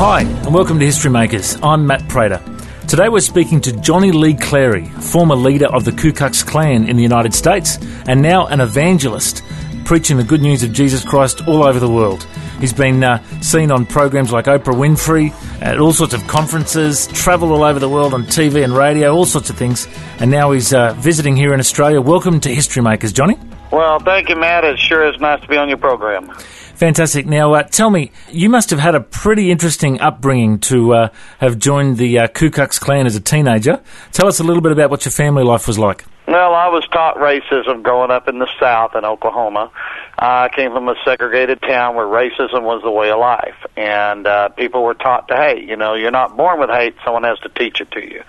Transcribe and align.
Hi, 0.00 0.20
and 0.20 0.54
welcome 0.54 0.78
to 0.78 0.86
History 0.86 1.10
Makers. 1.10 1.58
I'm 1.60 1.84
Matt 1.84 2.08
Prater. 2.08 2.40
Today 2.86 3.08
we're 3.08 3.18
speaking 3.18 3.60
to 3.62 3.72
Johnny 3.80 4.12
Lee 4.12 4.34
Clary, 4.34 4.84
former 4.84 5.34
leader 5.34 5.66
of 5.66 5.84
the 5.84 5.90
Ku 5.90 6.12
Klux 6.12 6.44
Klan 6.44 6.88
in 6.88 6.96
the 6.96 7.02
United 7.02 7.34
States 7.34 7.78
and 8.06 8.22
now 8.22 8.46
an 8.46 8.60
evangelist 8.60 9.42
preaching 9.84 10.16
the 10.16 10.22
good 10.22 10.40
news 10.40 10.62
of 10.62 10.72
Jesus 10.72 11.04
Christ 11.04 11.48
all 11.48 11.64
over 11.64 11.80
the 11.80 11.90
world. 11.90 12.22
He's 12.60 12.72
been 12.72 13.02
uh, 13.02 13.20
seen 13.40 13.72
on 13.72 13.86
programs 13.86 14.30
like 14.30 14.44
Oprah 14.44 14.66
Winfrey, 14.66 15.32
at 15.60 15.80
all 15.80 15.92
sorts 15.92 16.14
of 16.14 16.24
conferences, 16.28 17.08
travel 17.08 17.50
all 17.52 17.64
over 17.64 17.80
the 17.80 17.88
world 17.88 18.14
on 18.14 18.22
TV 18.22 18.62
and 18.62 18.72
radio, 18.72 19.12
all 19.12 19.26
sorts 19.26 19.50
of 19.50 19.56
things, 19.56 19.88
and 20.20 20.30
now 20.30 20.52
he's 20.52 20.72
uh, 20.72 20.94
visiting 20.98 21.34
here 21.34 21.52
in 21.52 21.58
Australia. 21.58 22.00
Welcome 22.00 22.38
to 22.42 22.54
History 22.54 22.82
Makers, 22.82 23.12
Johnny. 23.12 23.36
Well, 23.72 23.98
thank 23.98 24.28
you, 24.28 24.36
Matt. 24.36 24.62
It 24.62 24.78
sure 24.78 25.12
is 25.12 25.20
nice 25.20 25.40
to 25.40 25.48
be 25.48 25.56
on 25.56 25.68
your 25.68 25.76
program. 25.78 26.32
Fantastic. 26.78 27.26
Now, 27.26 27.54
uh, 27.54 27.64
tell 27.64 27.90
me, 27.90 28.12
you 28.30 28.48
must 28.48 28.70
have 28.70 28.78
had 28.78 28.94
a 28.94 29.00
pretty 29.00 29.50
interesting 29.50 30.00
upbringing 30.00 30.60
to 30.60 30.94
uh, 30.94 31.08
have 31.38 31.58
joined 31.58 31.96
the 31.96 32.20
uh, 32.20 32.28
Ku 32.28 32.52
Klux 32.52 32.78
Klan 32.78 33.04
as 33.04 33.16
a 33.16 33.20
teenager. 33.20 33.82
Tell 34.12 34.28
us 34.28 34.38
a 34.38 34.44
little 34.44 34.62
bit 34.62 34.70
about 34.70 34.88
what 34.88 35.04
your 35.04 35.10
family 35.10 35.42
life 35.42 35.66
was 35.66 35.76
like. 35.76 36.04
Well, 36.28 36.54
I 36.54 36.68
was 36.68 36.86
taught 36.92 37.16
racism 37.16 37.82
growing 37.82 38.12
up 38.12 38.28
in 38.28 38.38
the 38.38 38.46
South 38.60 38.94
in 38.94 39.04
Oklahoma. 39.04 39.72
I 40.18 40.50
came 40.54 40.72
from 40.72 40.88
a 40.88 40.94
segregated 41.04 41.62
town 41.62 41.96
where 41.96 42.04
racism 42.04 42.62
was 42.62 42.82
the 42.82 42.90
way 42.90 43.10
of 43.10 43.18
life, 43.18 43.56
and 43.76 44.26
uh, 44.26 44.50
people 44.50 44.84
were 44.84 44.94
taught 44.94 45.28
to 45.28 45.36
hate. 45.36 45.66
You 45.66 45.76
know, 45.76 45.94
you're 45.94 46.10
not 46.10 46.36
born 46.36 46.60
with 46.60 46.70
hate; 46.70 46.96
someone 47.04 47.24
has 47.24 47.38
to 47.40 47.48
teach 47.48 47.80
it 47.80 47.90
to 47.92 48.00
you. 48.00 48.22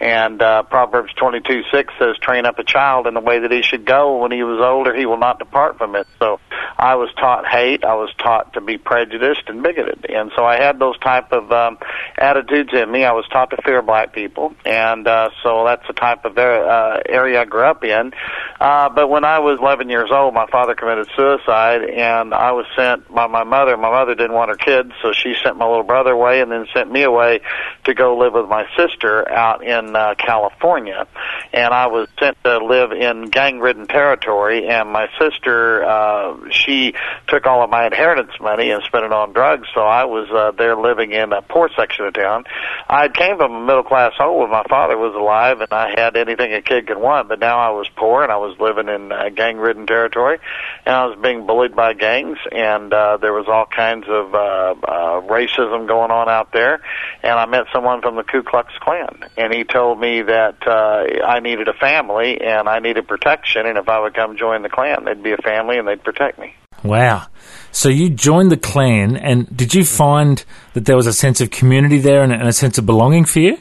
And 0.00 0.42
uh, 0.42 0.64
Proverbs 0.64 1.14
22:6 1.14 1.90
says, 1.98 2.16
"Train 2.18 2.44
up 2.44 2.58
a 2.58 2.64
child 2.64 3.06
in 3.06 3.14
the 3.14 3.20
way 3.20 3.38
that 3.38 3.52
he 3.52 3.62
should 3.62 3.84
go. 3.84 4.18
When 4.18 4.32
he 4.32 4.42
was 4.42 4.60
older, 4.60 4.92
he 4.92 5.06
will 5.06 5.18
not 5.18 5.38
depart 5.38 5.78
from 5.78 5.94
it." 5.94 6.06
So, 6.18 6.40
I 6.84 6.96
was 6.96 7.08
taught 7.18 7.46
hate. 7.46 7.82
I 7.82 7.94
was 7.94 8.10
taught 8.18 8.52
to 8.52 8.60
be 8.60 8.76
prejudiced 8.76 9.44
and 9.46 9.62
bigoted, 9.62 10.04
and 10.10 10.30
so 10.36 10.44
I 10.44 10.62
had 10.62 10.78
those 10.78 10.98
type 10.98 11.32
of 11.32 11.50
um, 11.50 11.78
attitudes 12.18 12.74
in 12.74 12.92
me. 12.92 13.06
I 13.06 13.12
was 13.12 13.24
taught 13.32 13.48
to 13.52 13.56
fear 13.64 13.80
black 13.80 14.12
people, 14.12 14.54
and 14.66 15.08
uh, 15.08 15.30
so 15.42 15.64
that's 15.64 15.86
the 15.86 15.94
type 15.94 16.26
of 16.26 16.36
uh, 16.36 17.00
area 17.08 17.40
I 17.40 17.46
grew 17.46 17.64
up 17.64 17.84
in. 17.84 18.12
Uh, 18.60 18.88
but 18.88 19.08
when 19.08 19.24
I 19.24 19.40
was 19.40 19.58
11 19.60 19.88
years 19.88 20.10
old, 20.12 20.32
my 20.32 20.46
father 20.46 20.74
committed 20.74 21.08
suicide, 21.16 21.82
and 21.84 22.32
I 22.32 22.52
was 22.52 22.66
sent 22.76 23.12
by 23.12 23.26
my 23.26 23.44
mother. 23.44 23.76
My 23.76 23.90
mother 23.90 24.14
didn't 24.14 24.34
want 24.34 24.50
her 24.50 24.56
kids, 24.56 24.92
so 25.02 25.12
she 25.12 25.34
sent 25.42 25.56
my 25.56 25.66
little 25.66 25.82
brother 25.82 26.12
away, 26.12 26.40
and 26.40 26.50
then 26.50 26.66
sent 26.72 26.90
me 26.90 27.02
away 27.02 27.40
to 27.84 27.94
go 27.94 28.16
live 28.16 28.32
with 28.32 28.48
my 28.48 28.66
sister 28.76 29.28
out 29.30 29.64
in 29.64 29.96
uh, 29.96 30.14
California. 30.16 31.06
And 31.52 31.74
I 31.74 31.88
was 31.88 32.08
sent 32.18 32.36
to 32.44 32.58
live 32.64 32.92
in 32.92 33.26
gang-ridden 33.30 33.86
territory, 33.86 34.68
and 34.68 34.90
my 34.90 35.08
sister, 35.18 35.84
uh, 35.84 36.50
she 36.50 36.94
took 37.26 37.46
all 37.46 37.64
of 37.64 37.70
my 37.70 37.86
inheritance 37.86 38.32
money 38.40 38.70
and 38.70 38.82
spent 38.84 39.04
it 39.04 39.12
on 39.12 39.32
drugs. 39.32 39.68
So 39.74 39.80
I 39.80 40.04
was 40.04 40.28
uh, 40.30 40.52
there 40.52 40.76
living 40.76 41.12
in 41.12 41.32
a 41.32 41.42
poor 41.42 41.70
section 41.76 42.06
of 42.06 42.14
town. 42.14 42.44
I 42.88 43.08
came 43.08 43.36
from 43.36 43.52
a 43.52 43.60
middle-class 43.60 44.12
home 44.16 44.40
when 44.40 44.50
my 44.50 44.64
father 44.68 44.96
was 44.96 45.14
alive, 45.14 45.60
and 45.60 45.72
I 45.72 45.94
had 45.96 46.16
anything 46.16 46.52
a 46.52 46.62
kid 46.62 46.86
could 46.86 46.98
want. 46.98 47.28
But 47.28 47.40
now 47.40 47.58
I 47.58 47.70
was 47.70 47.88
poor, 47.96 48.22
and 48.22 48.30
I 48.30 48.36
was 48.36 48.43
living 48.60 48.88
in 48.88 49.12
uh, 49.12 49.28
gang-ridden 49.30 49.86
territory, 49.86 50.38
and 50.84 50.94
I 50.94 51.06
was 51.06 51.18
being 51.20 51.46
bullied 51.46 51.74
by 51.74 51.94
gangs, 51.94 52.38
and 52.52 52.92
uh, 52.92 53.18
there 53.18 53.32
was 53.32 53.46
all 53.48 53.66
kinds 53.66 54.06
of 54.08 54.34
uh, 54.34 54.38
uh, 54.38 55.20
racism 55.22 55.86
going 55.88 56.10
on 56.10 56.28
out 56.28 56.52
there. 56.52 56.80
And 57.22 57.32
I 57.32 57.46
met 57.46 57.66
someone 57.72 58.02
from 58.02 58.16
the 58.16 58.22
Ku 58.22 58.42
Klux 58.42 58.72
Klan, 58.80 59.24
and 59.36 59.52
he 59.52 59.64
told 59.64 59.98
me 59.98 60.22
that 60.22 60.66
uh, 60.66 61.24
I 61.24 61.40
needed 61.40 61.68
a 61.68 61.74
family 61.74 62.40
and 62.40 62.68
I 62.68 62.78
needed 62.78 63.08
protection, 63.08 63.66
and 63.66 63.78
if 63.78 63.88
I 63.88 64.00
would 64.00 64.14
come 64.14 64.36
join 64.36 64.62
the 64.62 64.68
Klan, 64.68 65.04
they'd 65.04 65.22
be 65.22 65.32
a 65.32 65.38
family 65.38 65.78
and 65.78 65.88
they'd 65.88 66.02
protect 66.02 66.38
me. 66.38 66.54
Wow. 66.82 67.26
So 67.72 67.88
you 67.88 68.10
joined 68.10 68.52
the 68.52 68.56
Klan, 68.56 69.16
and 69.16 69.54
did 69.56 69.74
you 69.74 69.84
find 69.84 70.44
that 70.74 70.84
there 70.84 70.96
was 70.96 71.06
a 71.06 71.12
sense 71.12 71.40
of 71.40 71.50
community 71.50 71.98
there 71.98 72.22
and 72.22 72.32
a 72.32 72.52
sense 72.52 72.78
of 72.78 72.86
belonging 72.86 73.24
for 73.24 73.40
you? 73.40 73.58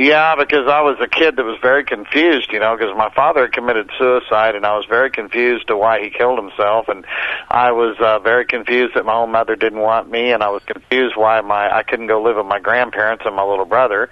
Yeah, 0.00 0.34
because 0.34 0.66
I 0.66 0.80
was 0.80 0.96
a 0.98 1.06
kid 1.06 1.36
that 1.36 1.44
was 1.44 1.58
very 1.60 1.84
confused, 1.84 2.52
you 2.52 2.58
know, 2.58 2.74
because 2.74 2.96
my 2.96 3.10
father 3.12 3.42
had 3.42 3.52
committed 3.52 3.90
suicide, 3.98 4.54
and 4.54 4.64
I 4.64 4.74
was 4.74 4.86
very 4.86 5.10
confused 5.10 5.66
to 5.66 5.76
why 5.76 6.02
he 6.02 6.08
killed 6.08 6.38
himself, 6.38 6.88
and 6.88 7.04
I 7.50 7.72
was 7.72 7.98
uh, 8.00 8.18
very 8.20 8.46
confused 8.46 8.94
that 8.94 9.04
my 9.04 9.12
own 9.12 9.30
mother 9.30 9.56
didn't 9.56 9.80
want 9.80 10.10
me, 10.10 10.32
and 10.32 10.42
I 10.42 10.48
was 10.48 10.62
confused 10.64 11.18
why 11.18 11.42
my 11.42 11.70
I 11.70 11.82
couldn't 11.82 12.06
go 12.06 12.22
live 12.22 12.36
with 12.36 12.46
my 12.46 12.60
grandparents 12.60 13.24
and 13.26 13.36
my 13.36 13.44
little 13.44 13.66
brother, 13.66 14.08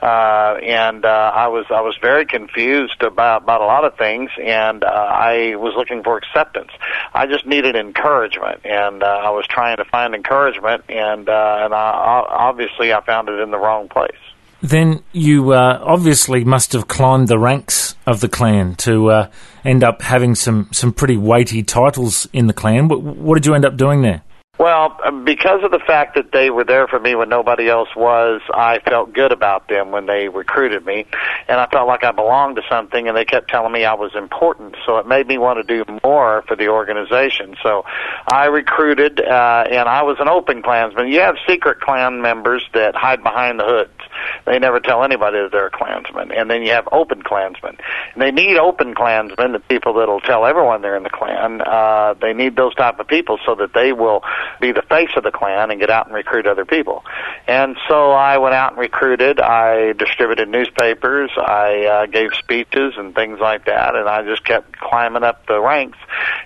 uh, 0.00 0.58
and 0.62 1.04
uh, 1.04 1.32
I 1.34 1.48
was 1.48 1.66
I 1.70 1.80
was 1.80 1.98
very 2.00 2.24
confused 2.24 3.02
about 3.02 3.42
about 3.42 3.62
a 3.62 3.66
lot 3.66 3.84
of 3.84 3.98
things, 3.98 4.30
and 4.40 4.84
uh, 4.84 4.86
I 4.86 5.56
was 5.56 5.74
looking 5.76 6.04
for 6.04 6.18
acceptance. 6.18 6.70
I 7.14 7.26
just 7.26 7.46
needed 7.46 7.74
encouragement, 7.74 8.60
and 8.64 9.02
uh, 9.02 9.06
I 9.06 9.30
was 9.30 9.44
trying 9.48 9.78
to 9.78 9.84
find 9.86 10.14
encouragement, 10.14 10.84
and 10.88 11.28
uh, 11.28 11.62
and 11.64 11.74
I, 11.74 12.26
obviously 12.30 12.92
I 12.92 13.04
found 13.04 13.28
it 13.28 13.40
in 13.40 13.50
the 13.50 13.58
wrong 13.58 13.88
place 13.88 14.14
then 14.62 15.02
you 15.12 15.52
uh, 15.52 15.80
obviously 15.82 16.44
must 16.44 16.72
have 16.72 16.88
climbed 16.88 17.28
the 17.28 17.38
ranks 17.38 17.96
of 18.06 18.20
the 18.20 18.28
Klan 18.28 18.76
to 18.76 19.10
uh, 19.10 19.30
end 19.64 19.82
up 19.84 20.02
having 20.02 20.34
some, 20.34 20.68
some 20.72 20.92
pretty 20.92 21.16
weighty 21.16 21.62
titles 21.62 22.28
in 22.32 22.46
the 22.46 22.52
Klan. 22.52 22.88
What, 22.88 23.02
what 23.02 23.34
did 23.34 23.46
you 23.46 23.54
end 23.54 23.64
up 23.64 23.76
doing 23.76 24.02
there? 24.02 24.22
Well, 24.58 24.96
um, 25.04 25.24
because 25.24 25.64
of 25.64 25.72
the 25.72 25.80
fact 25.80 26.14
that 26.14 26.30
they 26.30 26.50
were 26.50 26.62
there 26.62 26.86
for 26.86 27.00
me 27.00 27.16
when 27.16 27.28
nobody 27.28 27.68
else 27.68 27.88
was, 27.96 28.42
I 28.54 28.78
felt 28.88 29.12
good 29.12 29.32
about 29.32 29.66
them 29.66 29.90
when 29.90 30.06
they 30.06 30.28
recruited 30.28 30.86
me, 30.86 31.06
and 31.48 31.58
I 31.58 31.66
felt 31.66 31.88
like 31.88 32.04
I 32.04 32.12
belonged 32.12 32.56
to 32.56 32.62
something, 32.70 33.08
and 33.08 33.16
they 33.16 33.24
kept 33.24 33.48
telling 33.48 33.72
me 33.72 33.84
I 33.84 33.94
was 33.94 34.14
important, 34.14 34.76
so 34.86 34.98
it 34.98 35.06
made 35.08 35.26
me 35.26 35.36
want 35.36 35.66
to 35.66 35.84
do 35.84 35.98
more 36.04 36.42
for 36.46 36.54
the 36.54 36.68
organization. 36.68 37.56
So 37.60 37.84
I 38.30 38.44
recruited, 38.44 39.20
uh, 39.20 39.64
and 39.68 39.88
I 39.88 40.02
was 40.02 40.18
an 40.20 40.28
open 40.28 40.62
Klansman. 40.62 41.08
You 41.08 41.20
have 41.20 41.36
secret 41.48 41.80
Klan 41.80 42.22
members 42.22 42.62
that 42.74 42.94
hide 42.94 43.24
behind 43.24 43.58
the 43.58 43.64
hoods. 43.64 44.01
They 44.46 44.58
never 44.58 44.80
tell 44.80 45.04
anybody 45.04 45.38
that 45.38 45.50
they're 45.52 45.66
a 45.66 45.70
Klansman. 45.70 46.32
And 46.32 46.50
then 46.50 46.62
you 46.62 46.72
have 46.72 46.88
open 46.92 47.22
Klansmen. 47.22 47.76
And 48.14 48.22
they 48.22 48.30
need 48.30 48.56
open 48.56 48.94
Klansmen, 48.94 49.52
the 49.52 49.60
people 49.60 49.94
that'll 49.94 50.20
tell 50.20 50.46
everyone 50.46 50.82
they're 50.82 50.96
in 50.96 51.02
the 51.02 51.10
Klan. 51.10 51.60
Uh, 51.60 52.14
they 52.20 52.32
need 52.32 52.56
those 52.56 52.74
type 52.74 52.98
of 52.98 53.06
people 53.06 53.38
so 53.46 53.54
that 53.56 53.72
they 53.74 53.92
will 53.92 54.22
be 54.60 54.72
the 54.72 54.82
face 54.82 55.10
of 55.16 55.22
the 55.22 55.30
Klan 55.30 55.70
and 55.70 55.80
get 55.80 55.90
out 55.90 56.06
and 56.06 56.14
recruit 56.14 56.46
other 56.46 56.64
people. 56.64 57.04
And 57.46 57.76
so 57.88 58.12
I 58.12 58.38
went 58.38 58.54
out 58.54 58.72
and 58.72 58.80
recruited. 58.80 59.40
I 59.40 59.92
distributed 59.92 60.48
newspapers. 60.48 61.30
I 61.36 61.84
uh, 61.86 62.06
gave 62.06 62.30
speeches 62.38 62.94
and 62.96 63.14
things 63.14 63.38
like 63.40 63.66
that. 63.66 63.94
And 63.94 64.08
I 64.08 64.22
just 64.22 64.44
kept 64.44 64.78
climbing 64.78 65.22
up 65.22 65.46
the 65.46 65.60
ranks. 65.60 65.98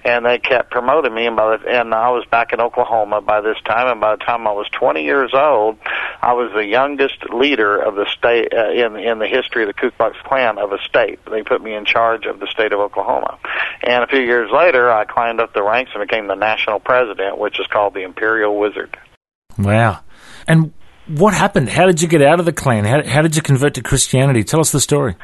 And 0.04 0.24
they 0.24 0.38
kept 0.38 0.70
promoting 0.70 1.14
me. 1.14 1.26
And, 1.26 1.36
by 1.36 1.56
the, 1.56 1.68
and 1.68 1.94
I 1.94 2.10
was 2.10 2.24
back 2.30 2.52
in 2.52 2.60
Oklahoma 2.60 3.20
by 3.20 3.40
this 3.40 3.56
time. 3.64 3.88
And 3.88 4.00
by 4.00 4.16
the 4.16 4.24
time 4.24 4.46
I 4.46 4.52
was 4.52 4.68
20 4.70 5.02
years 5.02 5.32
old, 5.34 5.78
I 6.22 6.32
was 6.32 6.52
the 6.54 6.64
youngest 6.64 7.30
leader 7.32 7.65
of 7.74 7.94
the 7.94 8.06
state 8.16 8.52
uh, 8.54 8.70
in 8.70 8.96
in 8.96 9.18
the 9.18 9.26
history 9.26 9.64
of 9.64 9.68
the 9.68 9.74
Ku 9.74 9.90
Klux 9.90 10.16
Klan 10.24 10.58
of 10.58 10.72
a 10.72 10.78
state. 10.78 11.18
They 11.30 11.42
put 11.42 11.62
me 11.62 11.74
in 11.74 11.84
charge 11.84 12.26
of 12.26 12.38
the 12.38 12.46
state 12.46 12.72
of 12.72 12.78
Oklahoma. 12.78 13.38
And 13.82 14.04
a 14.04 14.06
few 14.06 14.20
years 14.20 14.50
later, 14.52 14.90
I 14.90 15.04
climbed 15.04 15.40
up 15.40 15.52
the 15.52 15.62
ranks 15.62 15.92
and 15.94 16.06
became 16.06 16.28
the 16.28 16.34
national 16.34 16.80
president, 16.80 17.38
which 17.38 17.58
is 17.60 17.66
called 17.66 17.94
the 17.94 18.02
Imperial 18.02 18.58
Wizard. 18.58 18.96
Wow. 19.58 20.00
And 20.46 20.72
what 21.06 21.34
happened? 21.34 21.68
How 21.68 21.86
did 21.86 22.02
you 22.02 22.08
get 22.08 22.22
out 22.22 22.40
of 22.40 22.46
the 22.46 22.52
Klan? 22.52 22.84
How, 22.84 23.02
how 23.04 23.22
did 23.22 23.36
you 23.36 23.42
convert 23.42 23.74
to 23.74 23.82
Christianity? 23.82 24.44
Tell 24.44 24.60
us 24.60 24.72
the 24.72 24.80
story. 24.80 25.16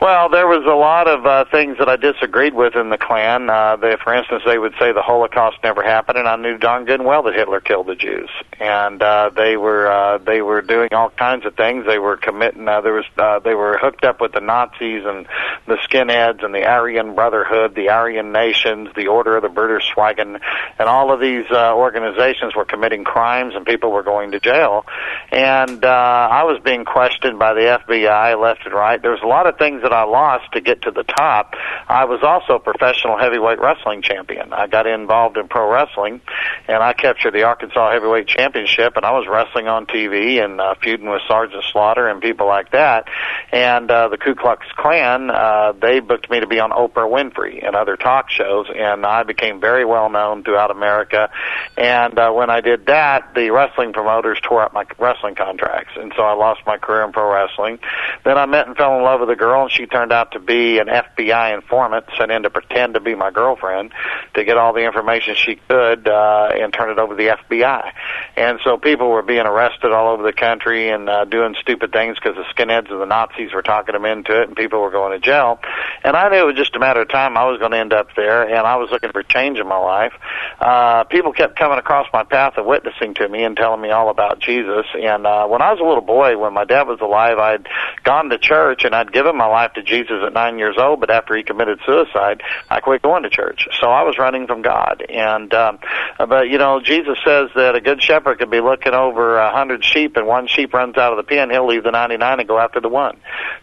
Well, 0.00 0.28
there 0.28 0.46
was 0.46 0.66
a 0.66 0.74
lot 0.74 1.08
of 1.08 1.24
uh, 1.24 1.44
things 1.50 1.78
that 1.78 1.88
I 1.88 1.96
disagreed 1.96 2.52
with 2.52 2.74
in 2.74 2.90
the 2.90 2.98
Klan. 2.98 3.48
Uh, 3.48 3.76
they, 3.76 3.96
for 4.02 4.12
instance, 4.12 4.42
they 4.44 4.58
would 4.58 4.74
say 4.78 4.92
the 4.92 5.00
Holocaust 5.00 5.58
never 5.62 5.82
happened, 5.82 6.18
and 6.18 6.28
I 6.28 6.36
knew 6.36 6.58
darn 6.58 6.84
good 6.84 7.00
and 7.00 7.08
well 7.08 7.22
that 7.22 7.34
Hitler 7.34 7.60
killed 7.60 7.86
the 7.86 7.94
Jews. 7.94 8.28
And 8.60 9.00
uh, 9.00 9.30
they 9.34 9.56
were 9.56 9.90
uh, 9.90 10.18
they 10.18 10.42
were 10.42 10.60
doing 10.62 10.90
all 10.92 11.10
kinds 11.10 11.46
of 11.46 11.54
things. 11.54 11.86
They 11.86 11.98
were 11.98 12.16
committing. 12.16 12.68
Uh, 12.68 12.82
there 12.82 12.92
was 12.92 13.06
uh, 13.16 13.38
they 13.38 13.54
were 13.54 13.78
hooked 13.78 14.04
up 14.04 14.20
with 14.20 14.32
the 14.32 14.40
Nazis 14.40 15.04
and 15.06 15.26
the 15.66 15.76
skinheads 15.76 16.44
and 16.44 16.54
the 16.54 16.66
Aryan 16.66 17.14
Brotherhood, 17.14 17.74
the 17.74 17.88
Aryan 17.88 18.32
Nations, 18.32 18.90
the 18.94 19.06
Order 19.06 19.36
of 19.36 19.42
the 19.42 19.48
Bruders 19.48 19.84
Schweigen, 19.94 20.40
and 20.78 20.88
all 20.88 21.12
of 21.12 21.20
these 21.20 21.46
uh, 21.50 21.74
organizations 21.74 22.54
were 22.54 22.66
committing 22.66 23.04
crimes, 23.04 23.54
and 23.54 23.64
people 23.64 23.90
were 23.90 24.02
going 24.02 24.32
to 24.32 24.40
jail. 24.40 24.84
And 25.30 25.84
uh, 25.84 26.28
I 26.30 26.42
was 26.44 26.60
being 26.62 26.84
questioned 26.84 27.38
by 27.38 27.54
the 27.54 27.80
FBI 27.86 28.40
left 28.40 28.66
and 28.66 28.74
right. 28.74 29.00
There 29.00 29.12
was 29.12 29.22
a 29.22 29.26
lot 29.26 29.46
of 29.46 29.56
things 29.56 29.82
that 29.84 29.92
I 29.92 30.04
lost 30.04 30.52
to 30.52 30.60
get 30.60 30.82
to 30.82 30.90
the 30.90 31.04
top, 31.04 31.54
I 31.88 32.06
was 32.06 32.20
also 32.22 32.54
a 32.54 32.58
professional 32.58 33.18
heavyweight 33.18 33.60
wrestling 33.60 34.02
champion. 34.02 34.52
I 34.52 34.66
got 34.66 34.86
involved 34.86 35.36
in 35.36 35.46
pro 35.46 35.70
wrestling, 35.70 36.20
and 36.66 36.82
I 36.82 36.92
captured 36.94 37.32
the 37.32 37.44
Arkansas 37.44 37.92
Heavyweight 37.92 38.26
Championship, 38.26 38.96
and 38.96 39.04
I 39.04 39.12
was 39.12 39.26
wrestling 39.28 39.68
on 39.68 39.86
TV 39.86 40.42
and 40.42 40.60
uh, 40.60 40.74
feuding 40.82 41.08
with 41.08 41.20
Sergeant 41.28 41.62
Slaughter 41.70 42.08
and 42.08 42.20
people 42.20 42.46
like 42.46 42.72
that. 42.72 43.08
And 43.52 43.90
uh, 43.90 44.08
the 44.08 44.16
Ku 44.16 44.34
Klux 44.34 44.66
Klan, 44.76 45.30
uh, 45.30 45.72
they 45.72 46.00
booked 46.00 46.30
me 46.30 46.40
to 46.40 46.46
be 46.46 46.58
on 46.58 46.70
Oprah 46.70 47.08
Winfrey 47.08 47.64
and 47.64 47.76
other 47.76 47.96
talk 47.96 48.30
shows, 48.30 48.66
and 48.74 49.04
I 49.04 49.22
became 49.22 49.60
very 49.60 49.84
well 49.84 50.08
known 50.08 50.42
throughout 50.42 50.70
America. 50.70 51.30
And 51.76 52.18
uh, 52.18 52.32
when 52.32 52.50
I 52.50 52.60
did 52.60 52.86
that, 52.86 53.34
the 53.34 53.50
wrestling 53.50 53.92
promoters 53.92 54.38
tore 54.42 54.62
up 54.62 54.72
my 54.72 54.86
wrestling 54.98 55.34
contracts, 55.34 55.92
and 55.96 56.12
so 56.16 56.22
I 56.22 56.32
lost 56.32 56.62
my 56.66 56.78
career 56.78 57.04
in 57.04 57.12
pro 57.12 57.30
wrestling. 57.30 57.78
Then 58.24 58.38
I 58.38 58.46
met 58.46 58.66
and 58.66 58.76
fell 58.76 58.96
in 58.96 59.02
love 59.02 59.20
with 59.20 59.30
a 59.30 59.36
girl, 59.36 59.62
and 59.62 59.72
she 59.74 59.86
turned 59.86 60.12
out 60.12 60.32
to 60.32 60.38
be 60.38 60.78
an 60.78 60.86
FBI 60.86 61.54
informant 61.54 62.06
sent 62.16 62.30
in 62.30 62.42
to 62.44 62.50
pretend 62.50 62.94
to 62.94 63.00
be 63.00 63.14
my 63.14 63.30
girlfriend 63.30 63.92
to 64.34 64.44
get 64.44 64.56
all 64.56 64.72
the 64.72 64.84
information 64.84 65.34
she 65.36 65.56
could 65.56 66.08
uh, 66.08 66.48
and 66.52 66.72
turn 66.72 66.90
it 66.90 66.98
over 66.98 67.16
to 67.16 67.22
the 67.22 67.36
FBI. 67.36 67.92
And 68.36 68.58
so 68.64 68.76
people 68.76 69.10
were 69.10 69.22
being 69.22 69.46
arrested 69.46 69.92
all 69.92 70.12
over 70.12 70.22
the 70.22 70.32
country 70.32 70.90
and 70.90 71.08
uh, 71.08 71.24
doing 71.24 71.54
stupid 71.60 71.92
things 71.92 72.16
because 72.16 72.36
the 72.36 72.44
skinheads 72.54 72.90
and 72.90 73.00
the 73.00 73.06
Nazis 73.06 73.52
were 73.52 73.62
talking 73.62 73.92
them 73.92 74.04
into 74.04 74.40
it, 74.40 74.48
and 74.48 74.56
people 74.56 74.80
were 74.80 74.90
going 74.90 75.18
to 75.18 75.24
jail. 75.24 75.58
And 76.02 76.16
I 76.16 76.28
knew 76.28 76.42
it 76.42 76.46
was 76.46 76.56
just 76.56 76.76
a 76.76 76.78
matter 76.78 77.02
of 77.02 77.08
time 77.08 77.36
I 77.36 77.44
was 77.44 77.58
going 77.58 77.72
to 77.72 77.78
end 77.78 77.92
up 77.92 78.08
there, 78.16 78.42
and 78.42 78.66
I 78.66 78.76
was 78.76 78.90
looking 78.90 79.12
for 79.12 79.22
change 79.22 79.58
in 79.58 79.66
my 79.66 79.78
life. 79.78 80.12
Uh, 80.60 81.04
people 81.04 81.32
kept 81.32 81.58
coming 81.58 81.78
across 81.78 82.06
my 82.12 82.24
path 82.24 82.54
and 82.56 82.66
witnessing 82.66 83.14
to 83.14 83.28
me 83.28 83.44
and 83.44 83.56
telling 83.56 83.80
me 83.80 83.90
all 83.90 84.10
about 84.10 84.40
Jesus. 84.40 84.86
And 84.94 85.26
uh, 85.26 85.46
when 85.46 85.62
I 85.62 85.72
was 85.72 85.80
a 85.80 85.84
little 85.84 86.02
boy, 86.02 86.36
when 86.38 86.52
my 86.52 86.64
dad 86.64 86.84
was 86.84 87.00
alive, 87.00 87.38
I'd 87.38 87.66
gone 88.02 88.28
to 88.30 88.38
church 88.38 88.84
and 88.84 88.94
I'd 88.94 89.12
given 89.12 89.36
my 89.36 89.46
life 89.46 89.63
to 89.72 89.82
Jesus 89.82 90.22
at 90.26 90.34
nine 90.34 90.58
years 90.58 90.76
old. 90.78 91.00
But 91.00 91.10
after 91.10 91.34
he 91.34 91.42
committed 91.42 91.80
suicide, 91.86 92.42
I 92.68 92.80
quit 92.80 93.00
going 93.00 93.22
to 93.22 93.30
church. 93.30 93.66
So 93.80 93.88
I 93.88 94.02
was 94.02 94.18
running 94.18 94.46
from 94.46 94.60
God. 94.60 95.02
And 95.08 95.52
um, 95.54 95.78
but 96.18 96.50
you 96.50 96.58
know, 96.58 96.80
Jesus 96.80 97.16
says 97.24 97.48
that 97.54 97.74
a 97.74 97.80
good 97.80 98.02
shepherd 98.02 98.38
could 98.38 98.50
be 98.50 98.60
looking 98.60 98.92
over 98.92 99.38
a 99.38 99.50
hundred 99.50 99.82
sheep, 99.82 100.18
and 100.18 100.26
one 100.26 100.46
sheep 100.46 100.74
runs 100.74 100.98
out 100.98 101.12
of 101.12 101.16
the 101.16 101.22
pen, 101.22 101.48
he'll 101.48 101.66
leave 101.66 101.84
the 101.84 101.90
ninety-nine 101.90 102.40
and 102.40 102.48
go 102.48 102.58
after 102.58 102.80
the 102.80 102.90
one 102.90 103.16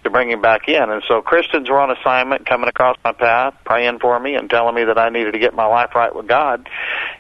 to 0.04 0.10
bring 0.10 0.32
him 0.32 0.42
back 0.42 0.68
in. 0.68 0.90
And 0.90 1.04
so 1.08 1.22
Christians 1.22 1.70
were 1.70 1.80
on 1.80 1.92
assignment, 1.92 2.48
coming 2.48 2.68
across 2.68 2.98
my 3.04 3.12
path, 3.12 3.54
praying 3.64 4.00
for 4.00 4.20
me, 4.20 4.36
and 4.36 4.50
telling 4.50 4.74
me 4.74 4.86
that 4.86 4.98
I 4.98 5.10
needed 5.10 5.34
to 5.34 5.40
get 5.40 5.54
my 5.54 5.66
life 5.66 5.94
right 5.94 6.16
with 6.16 6.28
God. 6.28 6.68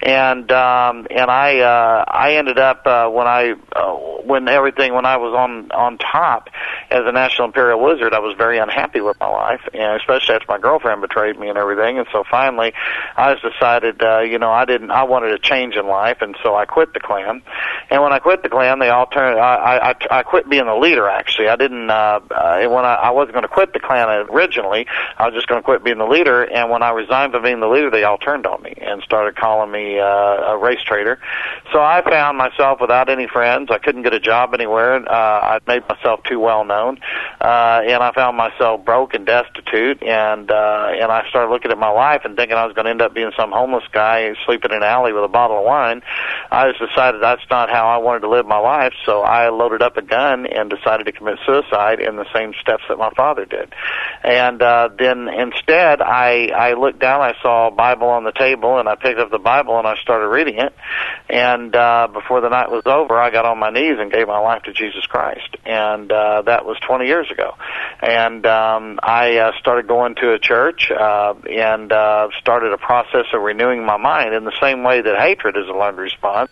And 0.01 0.51
um, 0.51 1.07
and 1.10 1.30
I 1.30 1.60
uh, 1.60 2.06
I 2.07 2.36
ended 2.36 2.57
up 2.57 2.88
uh, 2.88 3.07
when 3.10 3.28
I 3.28 3.54
uh, 3.75 3.94
when 4.24 4.48
everything 4.48 4.94
when 4.94 5.06
I 5.06 5.18
was 5.18 5.33
on 5.36 5.72
on 5.72 5.98
top 5.98 6.50
as 6.89 7.01
a 7.06 7.12
national 7.12 7.48
imperial 7.50 7.81
wizard, 7.81 8.13
I 8.13 8.19
was 8.19 8.36
very 8.38 8.57
unhappy 8.57 8.70
with 9.01 9.19
my 9.19 9.27
life, 9.27 9.62
and 9.73 10.00
especially 10.00 10.35
after 10.35 10.45
my 10.47 10.59
girlfriend 10.59 11.01
betrayed 11.01 11.39
me 11.39 11.50
and 11.50 11.57
everything. 11.57 11.97
And 11.97 12.07
so 12.12 12.23
finally, 12.29 12.73
I 13.15 13.33
just 13.33 13.44
decided, 13.53 14.01
uh, 14.01 14.19
you 14.19 14.39
know, 14.39 14.51
I 14.51 14.65
didn't 14.65 14.91
I 14.91 15.03
wanted 15.03 15.31
a 15.31 15.39
change 15.39 15.75
in 15.75 15.88
life, 15.88 16.18
and 16.21 16.35
so 16.44 16.56
I 16.56 16.65
quit 16.65 16.94
the 16.94 17.00
Klan. 17.00 17.41
And 17.89 18.01
when 18.01 18.13
I 18.13 18.19
quit 18.19 18.44
the 18.44 18.50
Klan, 18.50 18.79
they 18.79 18.89
all 18.89 19.07
turned. 19.07 19.39
I 19.39 19.95
I, 20.12 20.19
I 20.19 20.23
quit 20.23 20.50
being 20.50 20.65
the 20.65 20.75
leader. 20.75 21.07
Actually, 21.07 21.50
I 21.50 21.56
didn't. 21.56 21.89
Uh, 21.89 22.19
uh, 22.31 22.68
when 22.69 22.85
I, 22.85 22.95
I 22.95 23.09
wasn't 23.12 23.33
going 23.33 23.44
to 23.44 23.50
quit 23.50 23.73
the 23.73 23.79
Klan 23.79 24.07
originally, 24.29 24.85
I 25.18 25.25
was 25.25 25.33
just 25.33 25.47
going 25.47 25.62
to 25.62 25.65
quit 25.65 25.83
being 25.83 25.97
the 25.97 26.06
leader. 26.06 26.44
And 26.44 26.69
when 26.69 26.83
I 26.83 26.91
resigned 26.91 27.33
from 27.33 27.44
being 27.44 27.59
the 27.59 27.68
leader, 27.68 27.89
they 27.89 28.03
all 28.03 28.18
turned 28.18 28.45
on 28.45 28.62
me 28.62 28.73
and 28.77 29.01
started 29.03 29.35
calling 29.35 29.71
me 29.71 30.00
uh, 30.00 30.06
a 30.06 30.57
race 30.57 30.81
traitor. 30.83 31.19
So 31.71 31.79
I 31.79 32.01
found 32.03 32.38
myself 32.38 32.79
without 32.81 33.09
any 33.09 33.27
friends. 33.27 33.69
I 33.71 33.77
couldn't 33.77 34.03
get 34.03 34.13
a 34.13 34.19
job 34.19 34.53
anywhere. 34.53 34.95
Uh, 34.95 35.56
I'd 35.56 35.68
made 35.68 35.88
myself 35.88 36.23
too 36.23 36.39
well 36.39 36.63
known, 36.63 37.00
uh, 37.39 37.81
and 37.85 38.03
I 38.03 38.12
found 38.13 38.38
myself 38.38 38.61
broke 38.86 39.13
and 39.13 39.25
destitute. 39.25 40.04
And 40.04 40.50
uh, 40.50 40.90
and 40.94 41.12
I 41.12 41.28
started 41.30 41.52
looking 41.52 41.72
at 41.72 41.78
my 41.78 41.90
life 41.90 42.22
and 42.24 42.36
thinking 42.36 42.58
I 42.58 42.66
was 42.66 42.74
going 42.74 42.86
to 42.86 42.92
end 42.92 43.02
up 43.02 43.13
being 43.13 43.31
some 43.38 43.52
homeless 43.52 43.84
guy 43.92 44.34
sleeping 44.46 44.72
in 44.72 44.78
an 44.78 44.84
alley 44.84 45.13
with 45.13 45.24
a 45.24 45.28
bottle 45.28 45.60
of 45.60 45.66
wine. 45.66 46.02
I 46.52 46.69
just 46.69 46.80
decided 46.80 47.22
that's 47.22 47.44
not 47.50 47.69
how 47.69 47.88
I 47.88 47.98
wanted 47.98 48.22
to 48.22 48.30
live 48.30 48.46
my 48.46 48.60
life. 48.60 48.94
So 49.06 49.22
I 49.22 49.50
loaded 49.50 49.81
up 49.81 49.98
a 49.98 50.02
gun 50.02 50.46
and 50.46 50.69
decided 50.69 51.06
to 51.06 51.12
commit 51.12 51.40
suicide 51.46 52.00
in 52.00 52.16
the 52.16 52.25
same 52.34 52.54
steps 52.62 52.84
that 52.90 52.98
my 52.98 53.12
father 53.12 53.46
did. 53.46 53.74
And 54.24 54.62
uh, 54.62 54.90
then 54.98 55.28
instead, 55.28 56.02
I 56.02 56.50
I 56.56 56.74
looked 56.74 57.00
down. 57.00 57.22
I 57.22 57.34
saw 57.42 57.68
a 57.68 57.72
Bible 57.72 58.07
on 58.07 58.24
the 58.24 58.31
table, 58.31 58.80
and 58.80 58.88
I 58.88 58.96
picked 58.96 59.19
up 59.19 59.31
the 59.31 59.40
Bible 59.40 59.78
and 59.78 59.88
I 59.88 59.96
started 60.02 60.28
reading 60.28 60.57
it. 60.60 60.74
And 61.30 61.75
uh, 61.75 62.07
before 62.12 62.42
the 62.42 62.50
night 62.50 62.69
was 62.69 62.84
over, 62.86 63.18
I 63.18 63.31
got 63.31 63.46
on 63.46 63.57
my 63.57 63.69
knees 63.69 63.98
and 64.00 64.12
gave 64.12 64.28
my 64.28 64.40
life 64.40 64.64
to 64.64 64.74
Jesus 64.74 65.06
Christ. 65.06 65.56
And 65.66 66.12
uh, 66.12 66.44
that 66.44 66.66
was 66.66 66.78
20 66.86 67.06
years 67.06 67.30
ago. 67.31 67.56
And 68.02 68.46
um, 68.51 69.00
I 69.01 69.38
uh, 69.38 69.51
started 69.59 69.88
going 69.88 70.15
to 70.15 70.33
a 70.33 70.39
church 70.39 70.92
uh, 70.92 71.33
and 71.50 71.92
uh, 71.92 72.30
started 72.39 72.74
a 72.74 72.77
process 72.77 73.25
of 73.33 73.42
renewing 73.42 73.86
my 73.86 73.98
mind 73.98 74.36
in 74.36 74.44
the 74.44 74.53
same 74.62 74.83
way 74.83 75.01
that 75.01 75.18
hatred 75.18 75.57
is 75.57 75.68
a 75.68 75.74
learned 75.74 75.98
response 75.98 76.51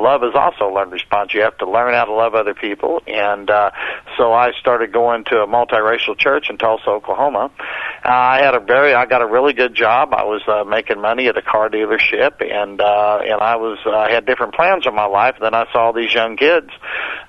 love 0.00 0.22
is 0.24 0.34
also 0.34 0.70
a 0.70 0.72
learned 0.72 0.92
response. 0.92 1.34
You 1.34 1.42
have 1.42 1.58
to 1.58 1.70
learn 1.70 1.94
how 1.94 2.04
to 2.04 2.12
love 2.12 2.34
other 2.34 2.54
people. 2.54 3.02
And 3.06 3.50
uh, 3.50 3.70
so 4.16 4.32
I 4.32 4.52
started 4.60 4.92
going 4.92 5.24
to 5.24 5.42
a 5.42 5.46
multiracial 5.46 6.18
church 6.18 6.50
in 6.50 6.58
Tulsa, 6.58 6.88
Oklahoma. 6.88 7.50
Uh, 8.04 8.08
I 8.08 8.42
had 8.42 8.54
a 8.54 8.60
very, 8.60 8.94
I 8.94 9.06
got 9.06 9.22
a 9.22 9.26
really 9.26 9.52
good 9.52 9.74
job. 9.74 10.14
I 10.14 10.24
was 10.24 10.42
uh, 10.48 10.64
making 10.64 11.00
money 11.00 11.28
at 11.28 11.36
a 11.36 11.42
car 11.42 11.68
dealership, 11.68 12.40
and 12.40 12.80
uh, 12.80 13.20
and 13.22 13.40
I 13.40 13.56
was, 13.56 13.78
uh, 13.84 13.90
I 13.90 14.10
had 14.10 14.26
different 14.26 14.54
plans 14.54 14.86
in 14.86 14.94
my 14.94 15.04
life. 15.04 15.36
Then 15.40 15.54
I 15.54 15.70
saw 15.72 15.92
these 15.92 16.12
young 16.12 16.36
kids 16.36 16.70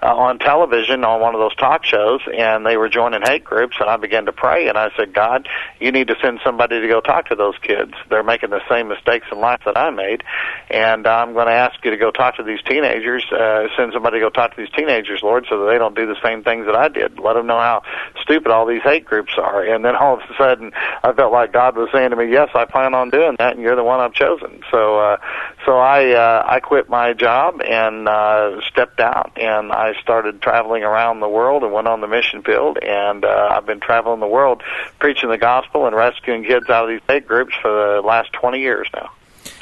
uh, 0.02 0.16
on 0.16 0.40
television 0.40 1.04
on 1.04 1.20
one 1.20 1.36
of 1.36 1.42
those 1.42 1.56
talk 1.56 1.84
shows, 1.84 2.22
and 2.34 2.66
they 2.66 2.78
were 2.78 2.90
joining 2.90 3.22
hate 3.22 3.44
groups. 3.44 3.78
And 3.80 3.90
I 3.90 3.98
began 3.98 4.26
to 4.26 4.32
pray, 4.32 4.68
and 4.68 4.78
I 4.78 4.90
said, 4.98 5.14
God, 5.14 5.48
you 5.80 5.92
need 5.92 6.08
to 6.08 6.16
send 6.22 6.40
somebody 6.44 6.80
to 6.80 6.88
go 6.88 7.02
talk 7.02 7.28
to 7.30 7.36
those 7.36 7.58
kids. 7.62 7.94
They're 8.10 8.24
making 8.24 8.52
the 8.52 8.62
same 8.70 8.88
mistakes 8.88 9.28
in 9.32 9.40
life 9.40 9.62
that 9.66 9.78
I 9.78 9.90
made, 9.90 10.24
and 10.70 11.06
I'm 11.06 11.34
going 11.34 11.48
to 11.48 11.54
ask 11.54 11.84
you 11.84 11.92
to 11.92 11.98
go 11.98 12.12
talk 12.12 12.38
to 12.38 12.44
these 12.44 12.61
teenagers. 12.68 13.26
Uh, 13.32 13.68
send 13.76 13.94
somebody 13.94 14.18
to 14.18 14.26
go 14.26 14.30
talk 14.30 14.56
to 14.56 14.62
these 14.62 14.72
teenagers, 14.72 15.22
Lord, 15.24 15.46
so 15.50 15.60
that 15.60 15.72
they 15.72 15.78
don't 15.78 15.96
do 15.96 16.06
the 16.06 16.18
same 16.24 16.44
things 16.44 16.66
that 16.66 16.76
I 16.76 16.88
did. 16.88 17.20
Let 17.20 17.34
them 17.34 17.48
know 17.48 17.60
how 17.60 17.84
stupid 18.22 18.52
all 18.52 18.66
these 18.66 18.82
hate 18.82 19.06
groups 19.06 19.34
are. 19.38 19.64
And 19.64 19.84
then 19.84 19.96
all 19.96 20.16
of 20.16 20.22
a 20.22 20.34
sudden, 20.38 20.72
I 21.04 21.14
felt 21.14 21.32
like 21.32 21.54
God 21.54 21.76
was 21.76 21.90
saying 21.92 22.12
to 22.12 22.16
me, 22.16 22.32
"Yes, 22.32 22.50
I 22.56 22.66
plan 22.66 22.94
on 22.94 23.10
doing 23.10 23.36
that, 23.40 23.54
and 23.54 23.62
you're 23.62 23.76
the 23.76 23.84
one 23.84 24.00
I've 24.00 24.14
chosen." 24.14 24.62
So, 24.72 25.00
uh, 25.00 25.18
so 25.66 25.78
I 25.78 26.12
uh, 26.12 26.46
I 26.48 26.60
quit 26.60 26.90
my 26.90 27.14
job 27.14 27.62
and 27.62 28.08
uh, 28.08 28.62
stepped 28.68 29.00
out, 29.00 29.32
and 29.36 29.72
I 29.72 29.94
started 30.02 30.42
traveling 30.42 30.84
around 30.84 31.20
the 31.20 31.30
world 31.30 31.64
and 31.64 31.74
went 31.74 31.88
on 31.88 32.02
the 32.02 32.08
mission 32.08 32.42
field. 32.44 32.78
And 32.82 33.26
uh, 33.26 33.50
I've 33.52 33.66
been 33.66 33.80
traveling 33.80 34.20
the 34.20 34.28
world 34.28 34.64
preaching 35.00 35.30
the 35.30 35.38
gospel 35.38 35.88
and 35.88 35.96
rescuing 35.96 36.44
kids 36.44 36.70
out 36.70 36.86
of 36.86 36.90
these 36.90 37.02
hate 37.08 37.28
groups 37.28 37.54
for 37.62 37.72
the 37.72 38.02
last 38.02 38.34
20 38.34 38.60
years 38.60 38.88
now. 38.94 39.12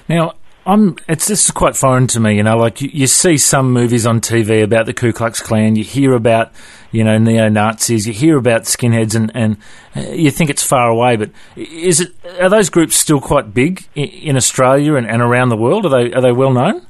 Now, 0.07 0.33
I'm. 0.65 0.97
It's 1.07 1.27
just 1.27 1.53
quite 1.53 1.75
foreign 1.75 2.07
to 2.07 2.19
me, 2.19 2.35
you 2.35 2.43
know. 2.43 2.57
Like 2.57 2.81
you, 2.81 2.89
you, 2.93 3.07
see 3.07 3.37
some 3.37 3.71
movies 3.71 4.05
on 4.05 4.21
TV 4.21 4.63
about 4.63 4.85
the 4.85 4.93
Ku 4.93 5.11
Klux 5.13 5.41
Klan, 5.41 5.75
you 5.75 5.83
hear 5.83 6.13
about, 6.13 6.51
you 6.91 7.03
know, 7.03 7.17
neo 7.17 7.49
Nazis, 7.49 8.05
you 8.05 8.13
hear 8.13 8.37
about 8.37 8.63
skinheads, 8.63 9.15
and 9.15 9.31
and 9.33 9.57
uh, 9.95 10.01
you 10.11 10.31
think 10.31 10.49
it's 10.49 10.63
far 10.63 10.89
away. 10.89 11.15
But 11.15 11.31
is 11.55 12.01
it? 12.01 12.13
Are 12.39 12.49
those 12.49 12.69
groups 12.69 12.95
still 12.95 13.21
quite 13.21 13.53
big 13.53 13.87
in, 13.95 14.09
in 14.09 14.35
Australia 14.35 14.95
and, 14.95 15.07
and 15.07 15.21
around 15.21 15.49
the 15.49 15.57
world? 15.57 15.85
Are 15.85 15.89
they 15.89 16.13
are 16.13 16.21
they 16.21 16.31
well 16.31 16.51
known? 16.51 16.85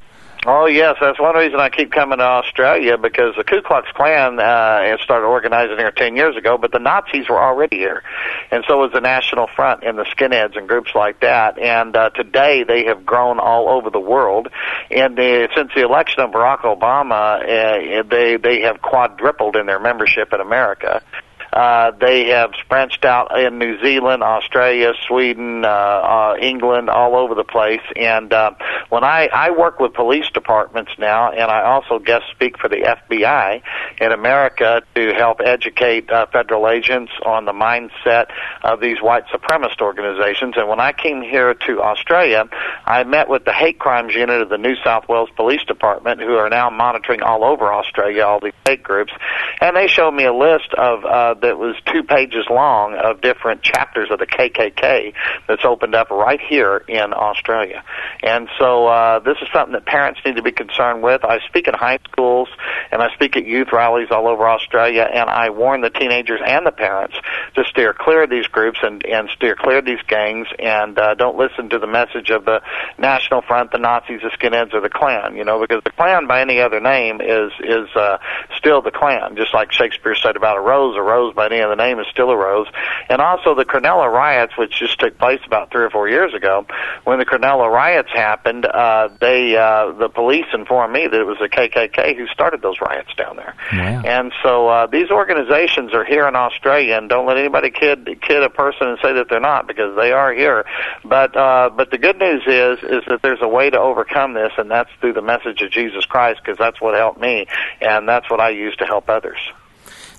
Oh 0.45 0.68
yes, 0.68 0.95
that's 1.01 1.19
one 1.19 1.36
reason 1.36 1.59
I 1.59 1.68
keep 1.69 1.91
coming 1.91 2.19
to 2.19 2.24
Australia 2.24 2.97
because 2.97 3.36
the 3.36 3.44
Ku 3.44 3.62
Klux 3.62 3.89
Klan 3.94 4.39
uh, 4.39 4.95
started 5.03 5.25
organizing 5.25 5.77
here 5.77 5.91
ten 5.91 6.15
years 6.15 6.38
ago, 6.38 6.57
but 6.57 6.71
the 6.71 6.80
Nazis 6.80 7.27
were 7.27 7.41
already 7.41 7.75
here, 7.75 8.03
and 8.50 8.63
so 8.65 8.79
was 8.79 8.91
the 8.93 9.01
National 9.01 9.48
Front 9.48 9.84
and 9.84 9.98
the 9.98 10.05
skinheads 10.05 10.58
and 10.58 10.65
groups 10.65 10.91
like 10.96 11.19
that. 11.19 11.60
And 11.60 11.93
uh, 11.93 12.12
today 12.12 12.63
they 12.63 12.86
have 12.86 13.05
grown 13.05 13.38
all 13.39 13.67
over 13.67 13.89
the 13.89 14.00
world, 14.00 14.48
and 14.89 15.17
they, 15.17 15.50
since 15.58 15.72
the 15.75 15.84
election 15.84 16.24
of 16.24 16.31
Barack 16.31 16.62
Obama, 16.62 17.41
uh, 17.41 18.03
they 18.10 18.38
they 18.38 18.62
have 18.62 18.81
quadrupled 18.81 19.58
in 19.58 19.65
their 19.65 19.79
membership 19.79 20.31
in 20.31 20.39
America. 20.39 21.03
Uh, 21.51 21.91
they 22.00 22.27
have 22.27 22.51
branched 22.68 23.06
out 23.06 23.38
in 23.39 23.58
New 23.58 23.82
Zealand, 23.82 24.24
Australia, 24.24 24.94
Sweden, 25.08 25.65
uh, 25.65 25.68
uh, 25.68 26.36
England, 26.39 26.89
all 26.89 27.15
over 27.15 27.36
the 27.36 27.44
place. 27.44 27.82
And 27.96 28.32
uh, 28.32 28.51
when 28.89 29.03
I 29.03 29.29
I 29.34 29.51
work 29.51 29.79
with 29.79 29.94
police 29.94 30.29
departments 30.29 30.91
now, 30.98 31.32
and 31.32 31.50
I 31.50 31.63
also 31.63 32.00
guest 32.00 32.25
speak 32.32 32.58
for 32.60 32.70
the 32.70 32.77
FBI 32.77 33.62
in 34.00 34.12
America 34.12 34.82
to 34.96 35.13
help 35.13 35.41
educate 35.44 36.10
uh, 36.12 36.27
federal 36.27 36.68
agents 36.70 37.12
on 37.25 37.46
the 37.46 37.53
mindset 37.53 38.27
of 38.63 38.79
these 38.79 39.01
white 39.01 39.25
supremacist 39.27 39.82
organizations. 39.82 40.56
And 40.58 40.68
when 40.68 40.79
I 40.79 40.91
came 40.91 41.22
here 41.22 41.53
to 41.53 41.82
Australia, 41.82 42.48
I 42.86 43.03
met 43.03 43.29
with 43.29 43.46
the 43.46 43.53
hate 43.53 43.79
crimes 43.79 44.13
unit 44.13 44.41
of 44.41 44.50
the 44.50 44.58
New 44.58 44.75
South 44.84 45.08
Wales 45.10 45.29
Police 45.36 45.63
Department, 45.65 46.22
who 46.22 46.36
are 46.36 46.50
now 46.50 46.70
monitoring 46.70 47.22
all 47.22 47.44
over 47.44 47.74
Australia 47.74 48.24
all 48.24 48.39
these 48.39 48.53
hate 48.68 48.84
groups, 48.84 49.13
and 49.62 49.75
they 49.75 49.88
showed 49.88 50.12
me 50.12 50.25
a 50.25 50.34
list 50.34 50.74
of 50.77 51.06
uh, 51.06 51.34
that 51.41 51.58
was 51.58 51.75
two 51.91 52.03
pages 52.03 52.46
long 52.50 52.96
of 52.96 53.22
different 53.22 53.62
chapters 53.62 54.10
of 54.12 54.19
the 54.19 54.27
KKK 54.27 55.13
that's 55.48 55.65
opened 55.65 55.96
up 55.96 56.10
right 56.10 56.39
here 56.39 56.84
in 56.88 57.13
Australia. 57.13 57.84
And 58.24 58.50
so 58.58 58.88
uh, 58.88 59.19
this 59.19 59.38
is 59.41 59.48
something 59.53 59.74
that 59.74 59.86
parents 59.86 60.19
need 60.25 60.36
to 60.36 60.43
be 60.43 60.51
concerned 60.51 61.01
with. 61.03 61.24
I 61.24 61.39
speak 61.48 61.67
in 61.67 61.74
high 61.74 62.00
schools 62.12 62.50
and 62.91 63.01
I 63.01 63.13
speak 63.13 63.38
at 63.38 63.46
youth 63.46 63.69
rallies 63.72 64.10
all 64.12 64.27
over 64.27 64.48
Australia, 64.48 65.08
and 65.12 65.29
I 65.29 65.50
warn 65.50 65.81
the 65.81 65.89
teenagers 65.89 66.41
and 66.46 66.65
the 66.65 66.72
parents 66.72 67.15
to 67.55 67.63
steer 67.65 67.93
clear 67.93 68.24
of 68.24 68.29
these 68.29 68.48
groups 68.48 68.79
and, 68.81 69.05
and 69.05 69.29
steer 69.29 69.55
clear 69.55 69.79
of 69.79 69.86
these 69.86 70.01
gangs 70.08 70.48
and 70.58 70.98
uh, 70.98 71.15
don't 71.15 71.38
listen 71.38 71.69
to 71.69 71.79
the 71.79 71.88
message 71.88 72.29
of 72.29 72.46
the 72.46 72.62
National 72.98 73.41
Front, 73.41 73.72
the 73.72 73.77
Nazis, 73.77 74.22
the 74.22 74.29
skinheads, 74.29 74.74
or 74.74 74.81
the 74.81 74.89
Klan. 74.89 75.36
You 75.36 75.46
know, 75.46 75.60
because 75.60 75.84
the 75.84 75.91
Klan 75.91 76.27
by 76.27 76.41
any 76.41 76.60
other 76.62 76.79
name 76.79 77.22
is 77.22 77.51
is 77.60 77.89
uh, 77.96 78.17
still 78.58 78.81
the 78.81 78.91
Klan. 78.91 79.36
Just 79.36 79.53
like 79.53 79.72
Shakespeare 79.72 80.15
said 80.15 80.36
about 80.36 80.58
a 80.58 80.62
rose, 80.62 80.96
a 80.98 81.01
rose 81.01 81.28
goes 81.29 81.36
by 81.36 81.53
any 81.53 81.62
other 81.62 81.75
name 81.75 82.00
is 82.00 82.07
still 82.12 82.29
a 82.29 82.38
rose. 82.38 82.67
And 83.09 83.21
also 83.21 83.55
the 83.55 83.65
Cronulla 83.65 84.12
riots, 84.12 84.57
which 84.57 84.79
just 84.79 85.00
took 85.00 85.17
place 85.17 85.39
about 85.45 85.71
three 85.71 85.83
or 85.83 85.89
four 85.89 86.09
years 86.09 86.33
ago. 86.33 86.65
When 87.03 87.19
the 87.19 87.25
Cronulla 87.25 87.71
riots 87.71 88.09
happened, 88.13 88.65
uh, 88.65 89.09
they 89.19 89.55
uh, 89.55 89.91
the 89.93 90.09
police 90.09 90.45
informed 90.53 90.93
me 90.93 91.07
that 91.07 91.19
it 91.19 91.25
was 91.25 91.38
the 91.39 91.50
KKK 91.50 92.15
who 92.17 92.27
started 92.27 92.62
those 92.62 92.79
riots 92.81 93.13
down 93.15 93.36
there. 93.36 93.55
Wow. 93.74 94.01
And 94.05 94.33
so 94.43 94.67
uh, 94.67 94.88
these 94.88 95.09
organizations 95.09 95.93
are 95.93 96.05
here 96.05 96.27
in 96.27 96.36
Australia, 96.36 96.98
and 96.98 97.09
don't 97.09 97.25
let 97.25 97.38
anybody 97.38 97.71
kid 97.71 98.07
kid 98.21 98.43
a 98.43 98.50
person 98.50 98.88
and 98.88 99.00
say 99.01 99.13
that 99.13 99.27
they're 99.29 99.39
not 99.39 99.67
because 99.67 99.95
they 99.95 100.12
are 100.12 100.33
here. 100.33 100.65
But 101.03 101.36
uh, 101.36 101.69
but 101.75 101.91
the 101.91 101.98
good 101.98 102.17
news 102.17 102.43
is 102.45 102.79
is 102.83 103.03
that 103.07 103.19
there's 103.21 103.41
a 103.41 103.48
way 103.48 103.69
to 103.69 103.79
overcome 103.79 104.33
this, 104.33 104.51
and 104.57 104.69
that's 104.69 104.89
through 105.01 105.13
the 105.13 105.21
message 105.21 105.62
of 105.62 105.71
Jesus 105.71 106.05
Christ 106.05 106.41
because 106.43 106.57
that's 106.57 106.81
what 106.81 106.95
helped 106.95 107.19
me, 107.19 107.48
and 107.81 108.07
that's 108.07 108.29
what 108.29 108.39
I 108.39 108.50
use 108.50 108.75
to 108.77 108.86
help 108.86 109.09
others. 109.09 109.39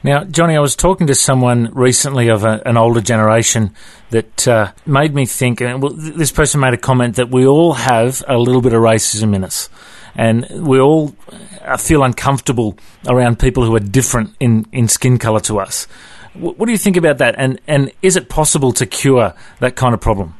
Now, 0.02 0.24
Johnny, 0.24 0.56
I 0.56 0.60
was 0.60 0.76
talking 0.76 1.08
to 1.08 1.14
someone 1.14 1.70
recently 1.74 2.28
of 2.28 2.42
a, 2.42 2.62
an 2.64 2.78
older 2.78 3.02
generation 3.02 3.74
that 4.08 4.48
uh, 4.48 4.72
made 4.86 5.14
me 5.14 5.26
think, 5.26 5.60
and 5.60 5.82
well, 5.82 5.92
this 5.92 6.32
person 6.32 6.60
made 6.60 6.72
a 6.72 6.78
comment 6.78 7.16
that 7.16 7.30
we 7.30 7.46
all 7.46 7.74
have 7.74 8.24
a 8.26 8.38
little 8.38 8.62
bit 8.62 8.72
of 8.72 8.80
racism 8.80 9.34
in 9.34 9.44
us. 9.44 9.68
And 10.14 10.46
we 10.66 10.80
all 10.80 11.14
uh, 11.62 11.76
feel 11.76 12.02
uncomfortable 12.02 12.78
around 13.06 13.38
people 13.38 13.62
who 13.62 13.76
are 13.76 13.80
different 13.80 14.34
in, 14.40 14.66
in 14.72 14.88
skin 14.88 15.18
colour 15.18 15.40
to 15.40 15.60
us. 15.60 15.86
What, 16.32 16.58
what 16.58 16.64
do 16.64 16.72
you 16.72 16.78
think 16.78 16.96
about 16.96 17.18
that? 17.18 17.34
And, 17.36 17.60
and 17.66 17.92
is 18.00 18.16
it 18.16 18.30
possible 18.30 18.72
to 18.72 18.86
cure 18.86 19.34
that 19.58 19.76
kind 19.76 19.92
of 19.92 20.00
problem? 20.00 20.34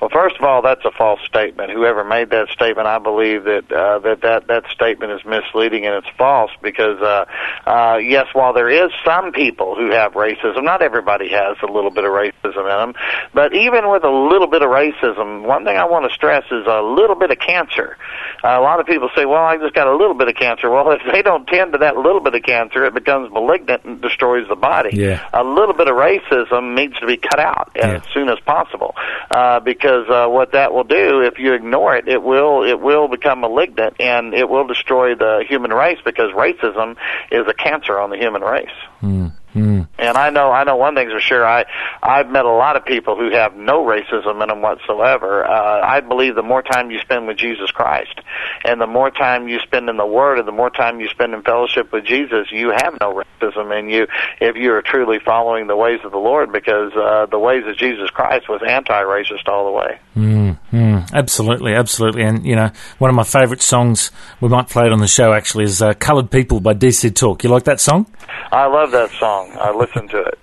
Well, 0.00 0.10
first 0.10 0.36
of 0.36 0.44
all, 0.44 0.62
that's 0.62 0.84
a 0.84 0.92
false 0.92 1.20
statement. 1.26 1.72
Whoever 1.72 2.04
made 2.04 2.30
that 2.30 2.48
statement, 2.50 2.86
I 2.86 2.98
believe 2.98 3.44
that 3.44 3.70
uh, 3.72 3.98
that 4.00 4.20
that 4.22 4.46
that 4.46 4.64
statement 4.70 5.12
is 5.12 5.24
misleading 5.24 5.86
and 5.86 5.96
it's 5.96 6.16
false 6.16 6.52
because 6.62 7.00
uh, 7.02 7.24
uh, 7.66 7.98
yes, 8.00 8.26
while 8.32 8.52
there 8.52 8.68
is 8.68 8.92
some 9.04 9.32
people 9.32 9.74
who 9.74 9.90
have 9.90 10.12
racism, 10.12 10.62
not 10.62 10.82
everybody 10.82 11.30
has 11.30 11.56
a 11.62 11.66
little 11.66 11.90
bit 11.90 12.04
of 12.04 12.10
racism 12.12 12.62
in 12.62 12.92
them. 12.92 12.94
But 13.34 13.54
even 13.54 13.90
with 13.90 14.04
a 14.04 14.10
little 14.10 14.46
bit 14.46 14.62
of 14.62 14.68
racism, 14.70 15.42
one 15.42 15.64
thing 15.64 15.76
I 15.76 15.84
want 15.86 16.08
to 16.08 16.14
stress 16.14 16.44
is 16.52 16.66
a 16.68 16.80
little 16.80 17.16
bit 17.16 17.32
of 17.32 17.38
cancer. 17.40 17.96
Uh, 18.44 18.50
a 18.50 18.60
lot 18.62 18.78
of 18.78 18.86
people 18.86 19.08
say, 19.16 19.24
"Well, 19.24 19.42
I 19.42 19.56
just 19.56 19.74
got 19.74 19.88
a 19.88 19.96
little 19.96 20.14
bit 20.14 20.28
of 20.28 20.36
cancer." 20.36 20.70
Well, 20.70 20.90
if 20.92 21.00
they 21.10 21.22
don't 21.22 21.46
tend 21.48 21.72
to 21.72 21.78
that 21.78 21.96
little 21.96 22.20
bit 22.20 22.36
of 22.36 22.42
cancer, 22.44 22.84
it 22.84 22.94
becomes 22.94 23.32
malignant 23.32 23.84
and 23.84 24.00
destroys 24.00 24.46
the 24.48 24.54
body. 24.54 24.90
Yeah. 24.92 25.28
A 25.32 25.42
little 25.42 25.74
bit 25.74 25.88
of 25.88 25.96
racism 25.96 26.76
needs 26.76 26.96
to 27.00 27.06
be 27.06 27.16
cut 27.16 27.40
out 27.40 27.72
Yeah. 27.74 27.96
as 27.96 28.02
soon 28.14 28.28
as 28.28 28.38
possible 28.40 28.94
uh, 29.32 29.58
because 29.60 29.87
uh, 30.08 30.26
what 30.28 30.52
that 30.52 30.72
will 30.72 30.84
do, 30.84 31.20
if 31.20 31.38
you 31.38 31.54
ignore 31.54 31.96
it, 31.96 32.08
it 32.08 32.22
will 32.22 32.64
it 32.64 32.80
will 32.80 33.08
become 33.08 33.40
malignant 33.40 33.94
and 34.00 34.34
it 34.34 34.48
will 34.48 34.66
destroy 34.66 35.14
the 35.14 35.44
human 35.48 35.72
race 35.72 35.98
because 36.04 36.32
racism 36.32 36.96
is 37.30 37.46
a 37.48 37.54
cancer 37.54 37.98
on 37.98 38.10
the 38.10 38.16
human 38.16 38.42
race. 38.42 38.66
Mm, 39.02 39.32
mm. 39.54 39.88
And 40.08 40.16
I 40.16 40.30
know, 40.30 40.50
I 40.50 40.64
know 40.64 40.76
one 40.76 40.94
thing's 40.94 41.12
for 41.12 41.20
sure. 41.20 41.46
I, 41.46 41.66
I've 42.02 42.30
met 42.30 42.46
a 42.46 42.50
lot 42.50 42.76
of 42.76 42.86
people 42.86 43.14
who 43.14 43.30
have 43.32 43.54
no 43.54 43.84
racism 43.84 44.40
in 44.42 44.48
them 44.48 44.62
whatsoever. 44.62 45.44
Uh, 45.44 45.82
I 45.82 46.00
believe 46.00 46.34
the 46.34 46.42
more 46.42 46.62
time 46.62 46.90
you 46.90 46.98
spend 47.00 47.26
with 47.26 47.36
Jesus 47.36 47.70
Christ, 47.70 48.18
and 48.64 48.80
the 48.80 48.86
more 48.86 49.10
time 49.10 49.48
you 49.48 49.60
spend 49.60 49.90
in 49.90 49.98
the 49.98 50.06
Word, 50.06 50.38
and 50.38 50.48
the 50.48 50.52
more 50.52 50.70
time 50.70 50.98
you 51.00 51.08
spend 51.08 51.34
in 51.34 51.42
fellowship 51.42 51.92
with 51.92 52.06
Jesus, 52.06 52.50
you 52.50 52.70
have 52.70 52.94
no 53.00 53.22
racism 53.22 53.78
in 53.78 53.90
you 53.90 54.06
if 54.40 54.56
you 54.56 54.72
are 54.72 54.80
truly 54.80 55.18
following 55.22 55.66
the 55.66 55.76
ways 55.76 56.00
of 56.04 56.10
the 56.10 56.18
Lord, 56.18 56.52
because 56.52 56.92
uh, 56.96 57.26
the 57.26 57.38
ways 57.38 57.64
of 57.66 57.76
Jesus 57.76 58.08
Christ 58.08 58.48
was 58.48 58.62
anti-racist 58.66 59.46
all 59.46 59.66
the 59.66 59.72
way. 59.72 59.98
Mm, 60.16 60.58
mm, 60.72 60.87
absolutely, 61.12 61.74
absolutely. 61.74 62.22
And, 62.22 62.44
you 62.46 62.56
know, 62.56 62.70
one 62.98 63.10
of 63.10 63.16
my 63.16 63.24
favourite 63.24 63.62
songs, 63.62 64.10
we 64.40 64.48
might 64.48 64.68
play 64.68 64.86
it 64.86 64.92
on 64.92 65.00
the 65.00 65.06
show 65.06 65.32
actually, 65.32 65.64
is 65.64 65.82
uh, 65.82 65.94
Coloured 65.94 66.30
People 66.30 66.60
by 66.60 66.74
DC 66.74 67.14
Talk. 67.14 67.44
You 67.44 67.50
like 67.50 67.64
that 67.64 67.80
song? 67.80 68.06
I 68.50 68.66
love 68.66 68.90
that 68.92 69.10
song. 69.12 69.56
I 69.58 69.72
listen 69.72 70.08
to 70.08 70.20
it. 70.20 70.38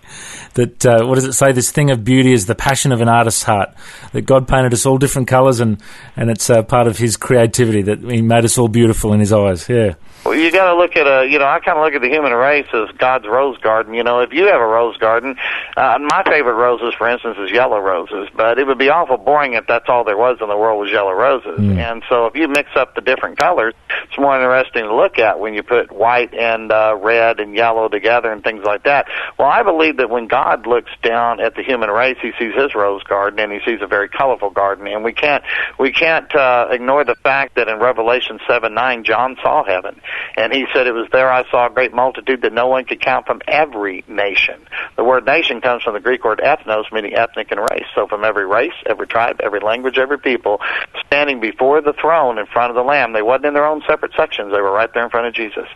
That, 0.56 0.86
uh, 0.86 1.06
what 1.06 1.16
does 1.16 1.26
it 1.26 1.34
say? 1.34 1.52
This 1.52 1.72
thing 1.72 1.92
of 1.92 2.04
beauty 2.04 2.32
is 2.32 2.46
the 2.46 2.56
passion 2.56 2.92
of 2.92 3.02
an 3.02 3.10
artist's 3.10 3.44
heart. 3.44 3.70
That 4.14 4.22
God 4.22 4.48
painted 4.48 4.74
us 4.74 4.86
all 4.86 4.98
different 4.98 5.28
colours 5.28 5.60
and, 5.60 5.82
and 6.16 6.30
it's 6.30 6.50
uh, 6.50 6.64
part 6.64 6.88
of 6.88 6.98
his 6.98 7.18
creativity 7.18 7.82
that 7.84 8.00
he 8.00 8.22
made 8.22 8.46
us 8.46 8.58
all 8.58 8.68
beautiful 8.68 9.14
in 9.14 9.20
his 9.20 9.34
eyes. 9.34 9.68
Yeah. 9.68 9.96
Well, 10.26 10.34
you 10.34 10.52
got 10.52 10.74
to 10.74 10.76
look 10.76 10.96
at 10.96 11.06
a, 11.06 11.30
you 11.30 11.38
know, 11.38 11.46
I 11.46 11.60
kind 11.60 11.78
of 11.78 11.86
look 11.86 11.94
at 11.94 12.02
the 12.02 12.10
human 12.10 12.34
race 12.34 12.66
as 12.74 12.90
God's 12.98 13.28
rose 13.28 13.60
garden. 13.60 13.94
You 13.94 14.04
know, 14.04 14.22
if 14.22 14.34
you 14.34 14.48
have 14.48 14.60
a 14.60 14.66
rose 14.66 14.98
garden, 14.98 15.36
uh, 15.78 16.00
my 16.02 16.24
favorite 16.26 16.56
roses, 16.56 16.96
for 16.98 17.08
instance, 17.08 17.38
is 17.40 17.52
yellow 17.52 17.80
roses. 17.80 18.30
But 18.36 18.58
it 18.58 18.66
would 18.66 18.80
be 18.80 18.90
awful 18.90 19.18
boring 19.18 19.54
if 19.54 19.68
that's 19.68 19.86
all 19.88 20.04
there 20.04 20.18
was 20.18 20.40
in 20.42 20.50
the 20.50 20.58
world 20.58 20.82
was 20.82 20.92
yellow 20.92 21.12
roses. 21.12 21.60
Mm. 21.60 21.78
And 21.78 22.04
so, 22.10 22.26
if 22.26 22.36
you 22.36 22.48
mix 22.48 22.72
up 22.76 22.96
the 22.96 23.02
different 23.02 23.38
colors, 23.38 23.76
it's 24.06 24.18
more 24.18 24.36
interesting 24.36 24.86
to 24.86 24.96
look 24.96 25.20
at 25.20 25.40
when 25.40 25.54
you 25.54 25.62
put 25.62 25.92
white 25.92 26.34
and 26.34 26.72
uh, 26.72 26.98
red 27.00 27.40
and 27.40 27.54
yellow 27.54 27.88
together 27.88 28.32
and 28.32 28.44
things 28.44 28.64
like 28.66 28.86
that. 28.86 29.06
Well, 29.38 29.48
I 29.48 29.62
believe 29.62 29.98
that 29.98 30.10
when 30.10 30.26
God 30.26 30.66
looks 30.66 30.92
down 31.04 31.40
at 31.40 31.54
the 31.54 31.62
human 31.62 31.92
race, 31.92 32.18
He 32.20 32.32
sees 32.40 32.56
His 32.56 32.74
rose 32.74 33.04
garden 33.04 33.40
and 33.40 33.52
He 33.54 33.60
sees 33.64 33.84
a 33.84 33.88
very 33.88 34.10
colorful 34.10 34.50
garden. 34.50 34.88
And 34.88 35.04
we 35.04 35.14
can't 35.14 35.44
we 35.80 35.92
can't 35.92 36.34
uh, 36.34 36.70
ignore 36.72 37.06
the 37.06 37.16
fact 37.22 37.58
that 37.58 37.68
in 37.68 37.78
Revelation 37.78 38.40
seven 38.48 38.74
nine, 38.74 39.04
John 39.04 39.38
saw 39.44 39.64
heaven. 39.64 40.02
And 40.38 40.54
he 40.54 40.66
said, 40.74 40.88
It 40.88 40.94
was 40.94 41.08
there 41.12 41.32
I 41.32 41.50
saw 41.50 41.68
a 41.68 41.70
great 41.70 41.94
multitude 41.94 42.42
that 42.42 42.54
no 42.54 42.68
one 42.68 42.86
could 42.86 43.02
count 43.02 43.26
from 43.26 43.42
every 43.48 44.04
nation. 44.08 44.62
The 44.96 45.04
word 45.04 45.26
nation 45.26 45.62
comes 45.62 45.84
from 45.84 45.94
the 45.94 46.00
Greek 46.00 46.24
word 46.24 46.42
ethnos, 46.44 46.92
meaning 46.92 47.14
ethnic 47.16 47.52
and 47.52 47.60
race. 47.60 47.86
So 47.94 48.08
from 48.08 48.24
every 48.24 48.46
race, 48.46 48.74
every 48.86 49.08
tribe, 49.08 49.40
every 49.44 49.60
language, 49.60 49.98
every 49.98 50.20
people, 50.20 50.60
standing 51.06 51.40
before 51.40 51.82
the 51.82 51.94
throne 51.94 52.38
in 52.38 52.46
front 52.46 52.70
of 52.70 52.76
the 52.76 52.84
Lamb. 52.84 53.14
They 53.14 53.22
wasn't 53.22 53.46
in 53.46 53.54
their 53.54 53.66
own 53.66 53.82
separate 53.88 54.14
sections. 54.16 54.52
They 54.52 54.62
were 54.62 54.72
right 54.72 54.90
there 54.94 55.04
in 55.04 55.10
front 55.10 55.28
of 55.28 55.34
Jesus. 55.34 55.68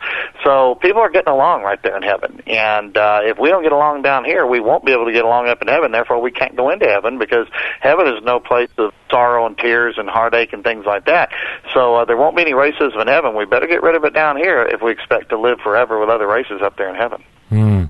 So 0.43 0.75
people 0.81 1.01
are 1.01 1.10
getting 1.10 1.31
along 1.31 1.63
right 1.63 1.81
there 1.81 1.96
in 1.96 2.03
heaven. 2.03 2.41
And 2.48 2.96
uh, 2.98 3.22
if 3.24 3.38
we 3.38 3.50
don't 3.50 3.63
get 3.63 3.72
along 3.72 4.01
down 4.01 4.25
here, 4.25 4.46
we 4.46 4.60
won't 4.60 4.86
be 4.86 4.91
able 4.91 5.05
to 5.05 5.12
get 5.12 5.25
along 5.25 5.48
up 5.48 5.62
in 5.62 5.67
heaven. 5.67 5.91
Therefore, 5.91 6.22
we 6.22 6.31
can't 6.31 6.55
go 6.55 6.69
into 6.69 6.86
heaven 6.86 7.19
because 7.19 7.48
heaven 7.79 8.08
is 8.08 8.24
no 8.24 8.39
place 8.39 8.69
of 8.77 8.93
sorrow 9.10 9.46
and 9.46 9.58
tears 9.58 9.96
and 9.98 10.10
heartache 10.10 10.53
and 10.53 10.63
things 10.63 10.86
like 10.86 11.05
that. 11.05 11.29
So 11.74 11.96
uh, 11.96 12.05
there 12.05 12.17
won't 12.17 12.36
be 12.36 12.41
any 12.41 12.53
racism 12.53 13.01
in 13.01 13.08
heaven. 13.08 13.36
We 13.36 13.46
better 13.46 13.67
get 13.67 13.84
rid 13.84 13.96
of 13.96 14.03
it 14.03 14.13
down 14.30 14.42
here 14.42 14.64
if 14.64 14.82
we 14.82 14.92
expect 14.92 15.30
to 15.30 15.40
live 15.40 15.60
forever 15.62 16.00
with 16.00 16.10
other 16.10 16.28
races 16.28 16.62
up 16.62 16.78
there 16.78 16.90
in 16.90 16.96
heaven. 16.96 17.24
Mm. 17.52 17.90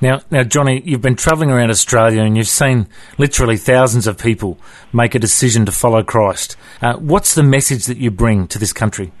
Now, 0.00 0.20
now, 0.30 0.42
Johnny, 0.42 0.82
you've 0.84 1.00
been 1.00 1.16
travelling 1.16 1.50
around 1.50 1.70
Australia 1.70 2.22
and 2.22 2.36
you've 2.36 2.48
seen 2.48 2.88
literally 3.18 3.56
thousands 3.56 4.06
of 4.06 4.18
people 4.18 4.58
make 4.92 5.14
a 5.14 5.18
decision 5.18 5.64
to 5.66 5.72
follow 5.72 6.02
Christ. 6.02 6.56
Uh, 6.82 6.94
what's 6.96 7.34
the 7.34 7.42
message 7.42 7.86
that 7.86 7.98
you 7.98 8.10
bring 8.10 8.46
to 8.48 8.58
this 8.58 8.72
country? 8.72 9.12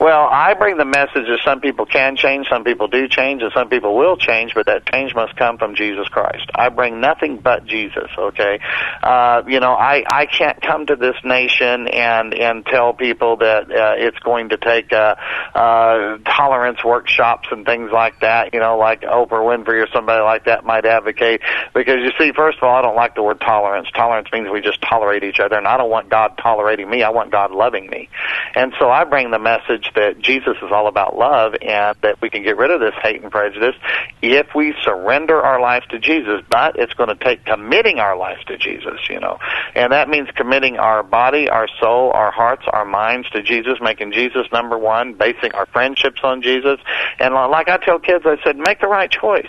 Well, 0.00 0.28
I 0.30 0.54
bring 0.54 0.76
the 0.76 0.84
message 0.84 1.26
that 1.26 1.40
some 1.44 1.60
people 1.60 1.86
can 1.86 2.16
change, 2.16 2.48
some 2.48 2.64
people 2.64 2.88
do 2.88 3.08
change, 3.08 3.42
and 3.42 3.52
some 3.54 3.68
people 3.68 3.96
will 3.96 4.16
change, 4.16 4.54
but 4.54 4.66
that 4.66 4.86
change 4.86 5.14
must 5.14 5.36
come 5.36 5.58
from 5.58 5.74
Jesus 5.74 6.08
Christ. 6.08 6.50
I 6.54 6.68
bring 6.68 7.00
nothing 7.00 7.38
but 7.38 7.64
Jesus, 7.66 8.10
okay? 8.18 8.58
Uh, 9.02 9.42
you 9.46 9.60
know, 9.60 9.72
I, 9.72 10.04
I 10.10 10.26
can't 10.26 10.60
come 10.60 10.86
to 10.86 10.96
this 10.96 11.16
nation 11.24 11.88
and, 11.88 12.34
and 12.34 12.64
tell 12.66 12.92
people 12.92 13.38
that 13.38 13.70
uh, 13.70 13.94
it's 13.96 14.18
going 14.18 14.50
to 14.50 14.56
take 14.56 14.92
uh, 14.92 15.14
uh, 15.54 16.18
tolerance 16.24 16.84
workshops 16.84 17.48
and 17.50 17.64
things 17.64 17.90
like 17.92 18.20
that, 18.20 18.52
you 18.52 18.60
know, 18.60 18.78
like 18.78 19.02
Oprah 19.02 19.30
Winfrey 19.30 19.82
or 19.82 19.88
somebody 19.92 20.22
like 20.22 20.44
that 20.44 20.64
might 20.64 20.84
advocate. 20.84 21.40
Because 21.74 21.96
you 22.00 22.10
see, 22.18 22.32
first 22.32 22.58
of 22.58 22.64
all, 22.64 22.76
I 22.76 22.82
don't 22.82 22.96
like 22.96 23.14
the 23.14 23.22
word 23.22 23.40
tolerance. 23.40 23.88
Tolerance 23.94 24.28
means 24.32 24.48
we 24.50 24.60
just 24.60 24.82
tolerate 24.82 25.24
each 25.24 25.40
other, 25.40 25.56
and 25.56 25.66
I 25.66 25.76
don't 25.76 25.90
want 25.90 26.10
God 26.10 26.38
tolerating 26.42 26.88
me. 26.88 27.02
I 27.02 27.10
want 27.10 27.30
God 27.30 27.50
loving 27.50 27.88
me. 27.88 28.08
And 28.54 28.72
so 28.78 28.90
I 28.90 29.04
bring 29.04 29.30
the 29.30 29.38
message 29.38 29.75
that 29.94 30.18
Jesus 30.20 30.56
is 30.62 30.70
all 30.72 30.88
about 30.88 31.16
love 31.16 31.54
and 31.60 31.96
that 32.02 32.20
we 32.20 32.30
can 32.30 32.42
get 32.42 32.56
rid 32.56 32.70
of 32.70 32.80
this 32.80 32.94
hate 33.02 33.22
and 33.22 33.30
prejudice 33.30 33.74
if 34.22 34.48
we 34.54 34.74
surrender 34.82 35.40
our 35.40 35.60
lives 35.60 35.86
to 35.88 35.98
Jesus. 35.98 36.42
But 36.50 36.78
it's 36.78 36.94
going 36.94 37.08
to 37.08 37.16
take 37.16 37.44
committing 37.44 37.98
our 37.98 38.16
lives 38.16 38.44
to 38.44 38.56
Jesus, 38.56 39.00
you 39.08 39.20
know. 39.20 39.38
And 39.74 39.92
that 39.92 40.08
means 40.08 40.28
committing 40.34 40.78
our 40.78 41.02
body, 41.02 41.48
our 41.48 41.68
soul, 41.80 42.10
our 42.12 42.30
hearts, 42.30 42.64
our 42.72 42.84
minds 42.84 43.28
to 43.30 43.42
Jesus, 43.42 43.78
making 43.80 44.12
Jesus 44.12 44.46
number 44.52 44.78
one, 44.78 45.14
basing 45.14 45.52
our 45.52 45.66
friendships 45.66 46.20
on 46.22 46.42
Jesus. 46.42 46.80
And 47.18 47.34
like 47.34 47.68
I 47.68 47.76
tell 47.78 47.98
kids, 47.98 48.24
I 48.26 48.36
said, 48.44 48.56
make 48.56 48.80
the 48.80 48.88
right 48.88 49.10
choice. 49.10 49.48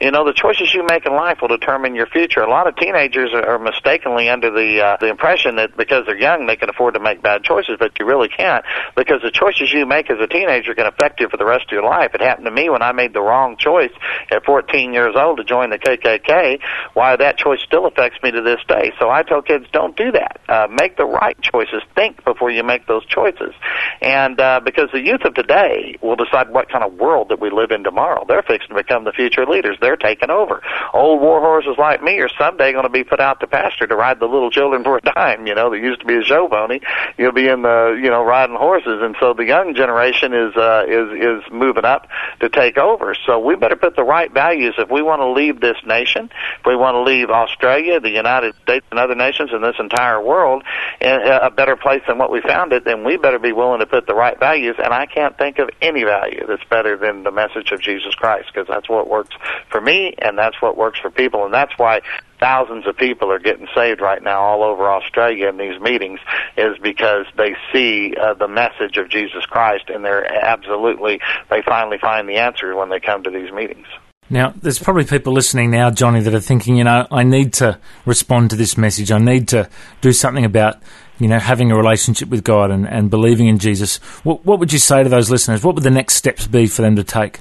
You 0.00 0.10
know, 0.10 0.24
the 0.24 0.32
choices 0.32 0.72
you 0.74 0.84
make 0.86 1.06
in 1.06 1.12
life 1.12 1.38
will 1.40 1.48
determine 1.48 1.94
your 1.94 2.06
future. 2.06 2.40
A 2.40 2.50
lot 2.50 2.66
of 2.66 2.76
teenagers 2.76 3.30
are 3.34 3.58
mistakenly 3.58 4.28
under 4.28 4.50
the 4.50 4.84
uh, 4.84 4.96
the 4.98 5.08
impression 5.08 5.56
that 5.56 5.76
because 5.76 6.06
they're 6.06 6.18
young 6.18 6.46
they 6.46 6.56
can 6.56 6.68
afford 6.68 6.94
to 6.94 7.00
make 7.00 7.22
bad 7.22 7.42
choices, 7.42 7.76
but 7.78 7.98
you 7.98 8.06
really 8.06 8.28
can't 8.28 8.64
because 8.96 9.22
the 9.22 9.30
choices 9.30 9.67
you 9.72 9.86
make 9.86 10.10
as 10.10 10.18
a 10.20 10.26
teenager 10.26 10.74
can 10.74 10.86
affect 10.86 11.20
you 11.20 11.28
for 11.28 11.36
the 11.36 11.44
rest 11.44 11.66
of 11.66 11.72
your 11.72 11.84
life. 11.84 12.14
It 12.14 12.20
happened 12.20 12.46
to 12.46 12.50
me 12.50 12.68
when 12.68 12.82
I 12.82 12.92
made 12.92 13.12
the 13.12 13.20
wrong 13.20 13.56
choice 13.56 13.92
at 14.30 14.44
14 14.44 14.92
years 14.92 15.14
old 15.16 15.38
to 15.38 15.44
join 15.44 15.70
the 15.70 15.78
KKK. 15.78 16.60
Why 16.94 17.16
that 17.16 17.38
choice 17.38 17.60
still 17.62 17.86
affects 17.86 18.22
me 18.22 18.30
to 18.30 18.42
this 18.42 18.60
day. 18.68 18.92
So 18.98 19.10
I 19.10 19.22
tell 19.22 19.42
kids, 19.42 19.66
don't 19.72 19.96
do 19.96 20.12
that. 20.12 20.40
Uh, 20.48 20.68
make 20.70 20.96
the 20.96 21.04
right 21.04 21.40
choices. 21.40 21.82
Think 21.94 22.24
before 22.24 22.50
you 22.50 22.62
make 22.62 22.86
those 22.86 23.04
choices. 23.06 23.54
And 24.00 24.40
uh, 24.40 24.60
because 24.64 24.88
the 24.92 25.00
youth 25.00 25.24
of 25.24 25.34
today 25.34 25.96
will 26.02 26.16
decide 26.16 26.50
what 26.50 26.68
kind 26.70 26.84
of 26.84 26.94
world 26.94 27.28
that 27.30 27.40
we 27.40 27.50
live 27.50 27.70
in 27.70 27.84
tomorrow. 27.84 28.24
They're 28.26 28.42
fixing 28.42 28.68
to 28.68 28.74
become 28.74 29.04
the 29.04 29.12
future 29.12 29.46
leaders. 29.46 29.76
They're 29.80 29.96
taking 29.96 30.30
over. 30.30 30.62
Old 30.92 31.20
war 31.20 31.40
horses 31.40 31.76
like 31.78 32.02
me 32.02 32.18
are 32.20 32.30
someday 32.38 32.72
going 32.72 32.84
to 32.84 32.90
be 32.90 33.04
put 33.04 33.20
out 33.20 33.40
to 33.40 33.46
pasture 33.46 33.86
to 33.86 33.96
ride 33.96 34.20
the 34.20 34.26
little 34.26 34.50
children 34.50 34.84
for 34.84 34.96
a 34.96 35.00
dime. 35.00 35.46
You 35.46 35.54
know, 35.54 35.70
there 35.70 35.78
used 35.78 36.00
to 36.00 36.06
be 36.06 36.16
a 36.16 36.22
show 36.22 36.48
pony. 36.48 36.80
You'll 37.16 37.32
be 37.32 37.48
in 37.48 37.62
the, 37.62 37.98
you 38.02 38.10
know, 38.10 38.24
riding 38.24 38.56
horses. 38.56 39.00
And 39.02 39.16
so 39.20 39.34
the 39.34 39.47
young 39.48 39.74
generation 39.74 40.34
is 40.34 40.54
uh, 40.56 40.84
is 40.86 41.08
is 41.18 41.52
moving 41.52 41.84
up 41.84 42.06
to 42.40 42.48
take 42.48 42.76
over. 42.76 43.16
So 43.26 43.38
we 43.38 43.56
better 43.56 43.76
put 43.76 43.96
the 43.96 44.04
right 44.04 44.32
values 44.32 44.74
if 44.78 44.90
we 44.90 45.02
want 45.02 45.20
to 45.20 45.30
leave 45.30 45.60
this 45.60 45.78
nation, 45.86 46.30
if 46.60 46.66
we 46.66 46.76
want 46.76 46.94
to 46.94 47.02
leave 47.02 47.30
Australia, 47.30 47.98
the 47.98 48.10
United 48.10 48.54
States, 48.62 48.86
and 48.90 49.00
other 49.00 49.14
nations 49.14 49.50
in 49.52 49.62
this 49.62 49.76
entire 49.80 50.22
world 50.22 50.62
in 51.00 51.10
a 51.10 51.50
better 51.50 51.76
place 51.76 52.02
than 52.06 52.18
what 52.18 52.30
we 52.30 52.40
found 52.42 52.72
it. 52.72 52.84
Then 52.84 53.04
we 53.04 53.16
better 53.16 53.38
be 53.38 53.52
willing 53.52 53.80
to 53.80 53.86
put 53.86 54.06
the 54.06 54.14
right 54.14 54.38
values. 54.38 54.76
And 54.78 54.92
I 54.92 55.06
can't 55.06 55.36
think 55.38 55.58
of 55.58 55.70
any 55.80 56.04
value 56.04 56.44
that's 56.46 56.64
better 56.68 56.96
than 56.96 57.22
the 57.22 57.32
message 57.32 57.72
of 57.72 57.80
Jesus 57.80 58.14
Christ 58.14 58.48
because 58.52 58.68
that's 58.68 58.88
what 58.88 59.08
works 59.08 59.34
for 59.70 59.80
me 59.80 60.14
and 60.18 60.36
that's 60.36 60.60
what 60.60 60.76
works 60.76 61.00
for 61.00 61.10
people. 61.10 61.44
And 61.44 61.54
that's 61.54 61.72
why 61.78 62.02
thousands 62.40 62.86
of 62.86 62.96
people 62.96 63.30
are 63.32 63.38
getting 63.38 63.66
saved 63.74 64.00
right 64.00 64.22
now 64.22 64.40
all 64.40 64.62
over 64.62 64.88
Australia 64.90 65.48
in 65.48 65.56
these 65.56 65.80
meetings 65.80 66.20
is 66.56 66.76
because 66.82 67.26
they 67.36 67.56
see 67.72 68.14
uh, 68.16 68.34
the 68.34 68.48
message 68.48 68.96
of 68.96 69.08
Jesus 69.08 69.44
Christ 69.46 69.84
and 69.88 70.04
they're 70.04 70.24
absolutely 70.24 71.20
they 71.50 71.62
finally 71.62 71.98
find 71.98 72.28
the 72.28 72.36
answer 72.36 72.74
when 72.76 72.88
they 72.88 73.00
come 73.00 73.22
to 73.24 73.30
these 73.30 73.52
meetings. 73.52 73.86
Now, 74.30 74.52
there's 74.60 74.78
probably 74.78 75.04
people 75.04 75.32
listening 75.32 75.70
now, 75.70 75.90
Johnny, 75.90 76.20
that 76.20 76.34
are 76.34 76.40
thinking, 76.40 76.76
you 76.76 76.84
know, 76.84 77.06
I 77.10 77.22
need 77.22 77.54
to 77.54 77.78
respond 78.04 78.50
to 78.50 78.56
this 78.56 78.76
message. 78.76 79.10
I 79.10 79.18
need 79.18 79.48
to 79.48 79.70
do 80.02 80.12
something 80.12 80.44
about, 80.44 80.82
you 81.18 81.28
know, 81.28 81.38
having 81.38 81.72
a 81.72 81.76
relationship 81.76 82.28
with 82.28 82.44
God 82.44 82.70
and, 82.70 82.86
and 82.86 83.08
believing 83.08 83.48
in 83.48 83.58
Jesus. 83.58 83.96
What, 84.24 84.44
what 84.44 84.58
would 84.58 84.70
you 84.70 84.78
say 84.78 85.02
to 85.02 85.08
those 85.08 85.30
listeners? 85.30 85.64
What 85.64 85.76
would 85.76 85.84
the 85.84 85.90
next 85.90 86.16
steps 86.16 86.46
be 86.46 86.66
for 86.66 86.82
them 86.82 86.96
to 86.96 87.04
take? 87.04 87.40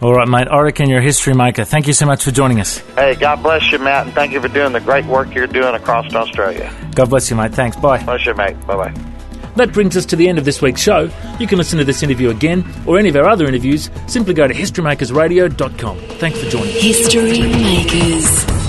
All 0.01 0.13
right, 0.13 0.27
mate. 0.27 0.49
I 0.49 0.59
reckon 0.59 0.89
you're 0.89 0.99
history 1.01 1.33
maker. 1.33 1.63
Thank 1.63 1.87
you 1.87 1.93
so 1.93 2.05
much 2.05 2.25
for 2.25 2.31
joining 2.31 2.59
us. 2.59 2.79
Hey, 2.95 3.15
God 3.15 3.41
bless 3.41 3.71
you, 3.71 3.79
Matt, 3.79 4.07
and 4.07 4.13
thank 4.13 4.33
you 4.33 4.41
for 4.41 4.49
doing 4.49 4.73
the 4.73 4.81
great 4.81 5.05
work 5.05 5.33
you're 5.33 5.47
doing 5.47 5.73
across 5.73 6.13
Australia. 6.13 6.69
God 6.93 7.09
bless 7.09 7.29
you, 7.29 7.37
mate. 7.37 7.53
Thanks. 7.53 7.77
Bye. 7.77 8.03
Bless 8.03 8.25
you, 8.25 8.33
mate. 8.33 8.59
Bye-bye. 8.67 9.13
That 9.55 9.71
brings 9.71 9.95
us 9.95 10.05
to 10.07 10.15
the 10.15 10.27
end 10.27 10.37
of 10.37 10.45
this 10.45 10.61
week's 10.61 10.81
show. 10.81 11.09
You 11.39 11.47
can 11.47 11.57
listen 11.57 11.79
to 11.79 11.85
this 11.85 12.03
interview 12.03 12.29
again 12.29 12.65
or 12.85 12.99
any 12.99 13.09
of 13.09 13.15
our 13.15 13.27
other 13.27 13.45
interviews. 13.45 13.89
Simply 14.07 14.33
go 14.33 14.47
to 14.47 14.53
historymakersradio.com. 14.53 15.97
Thanks 16.19 16.43
for 16.43 16.49
joining. 16.49 16.73
History 16.73 17.41
Makers. 17.41 18.64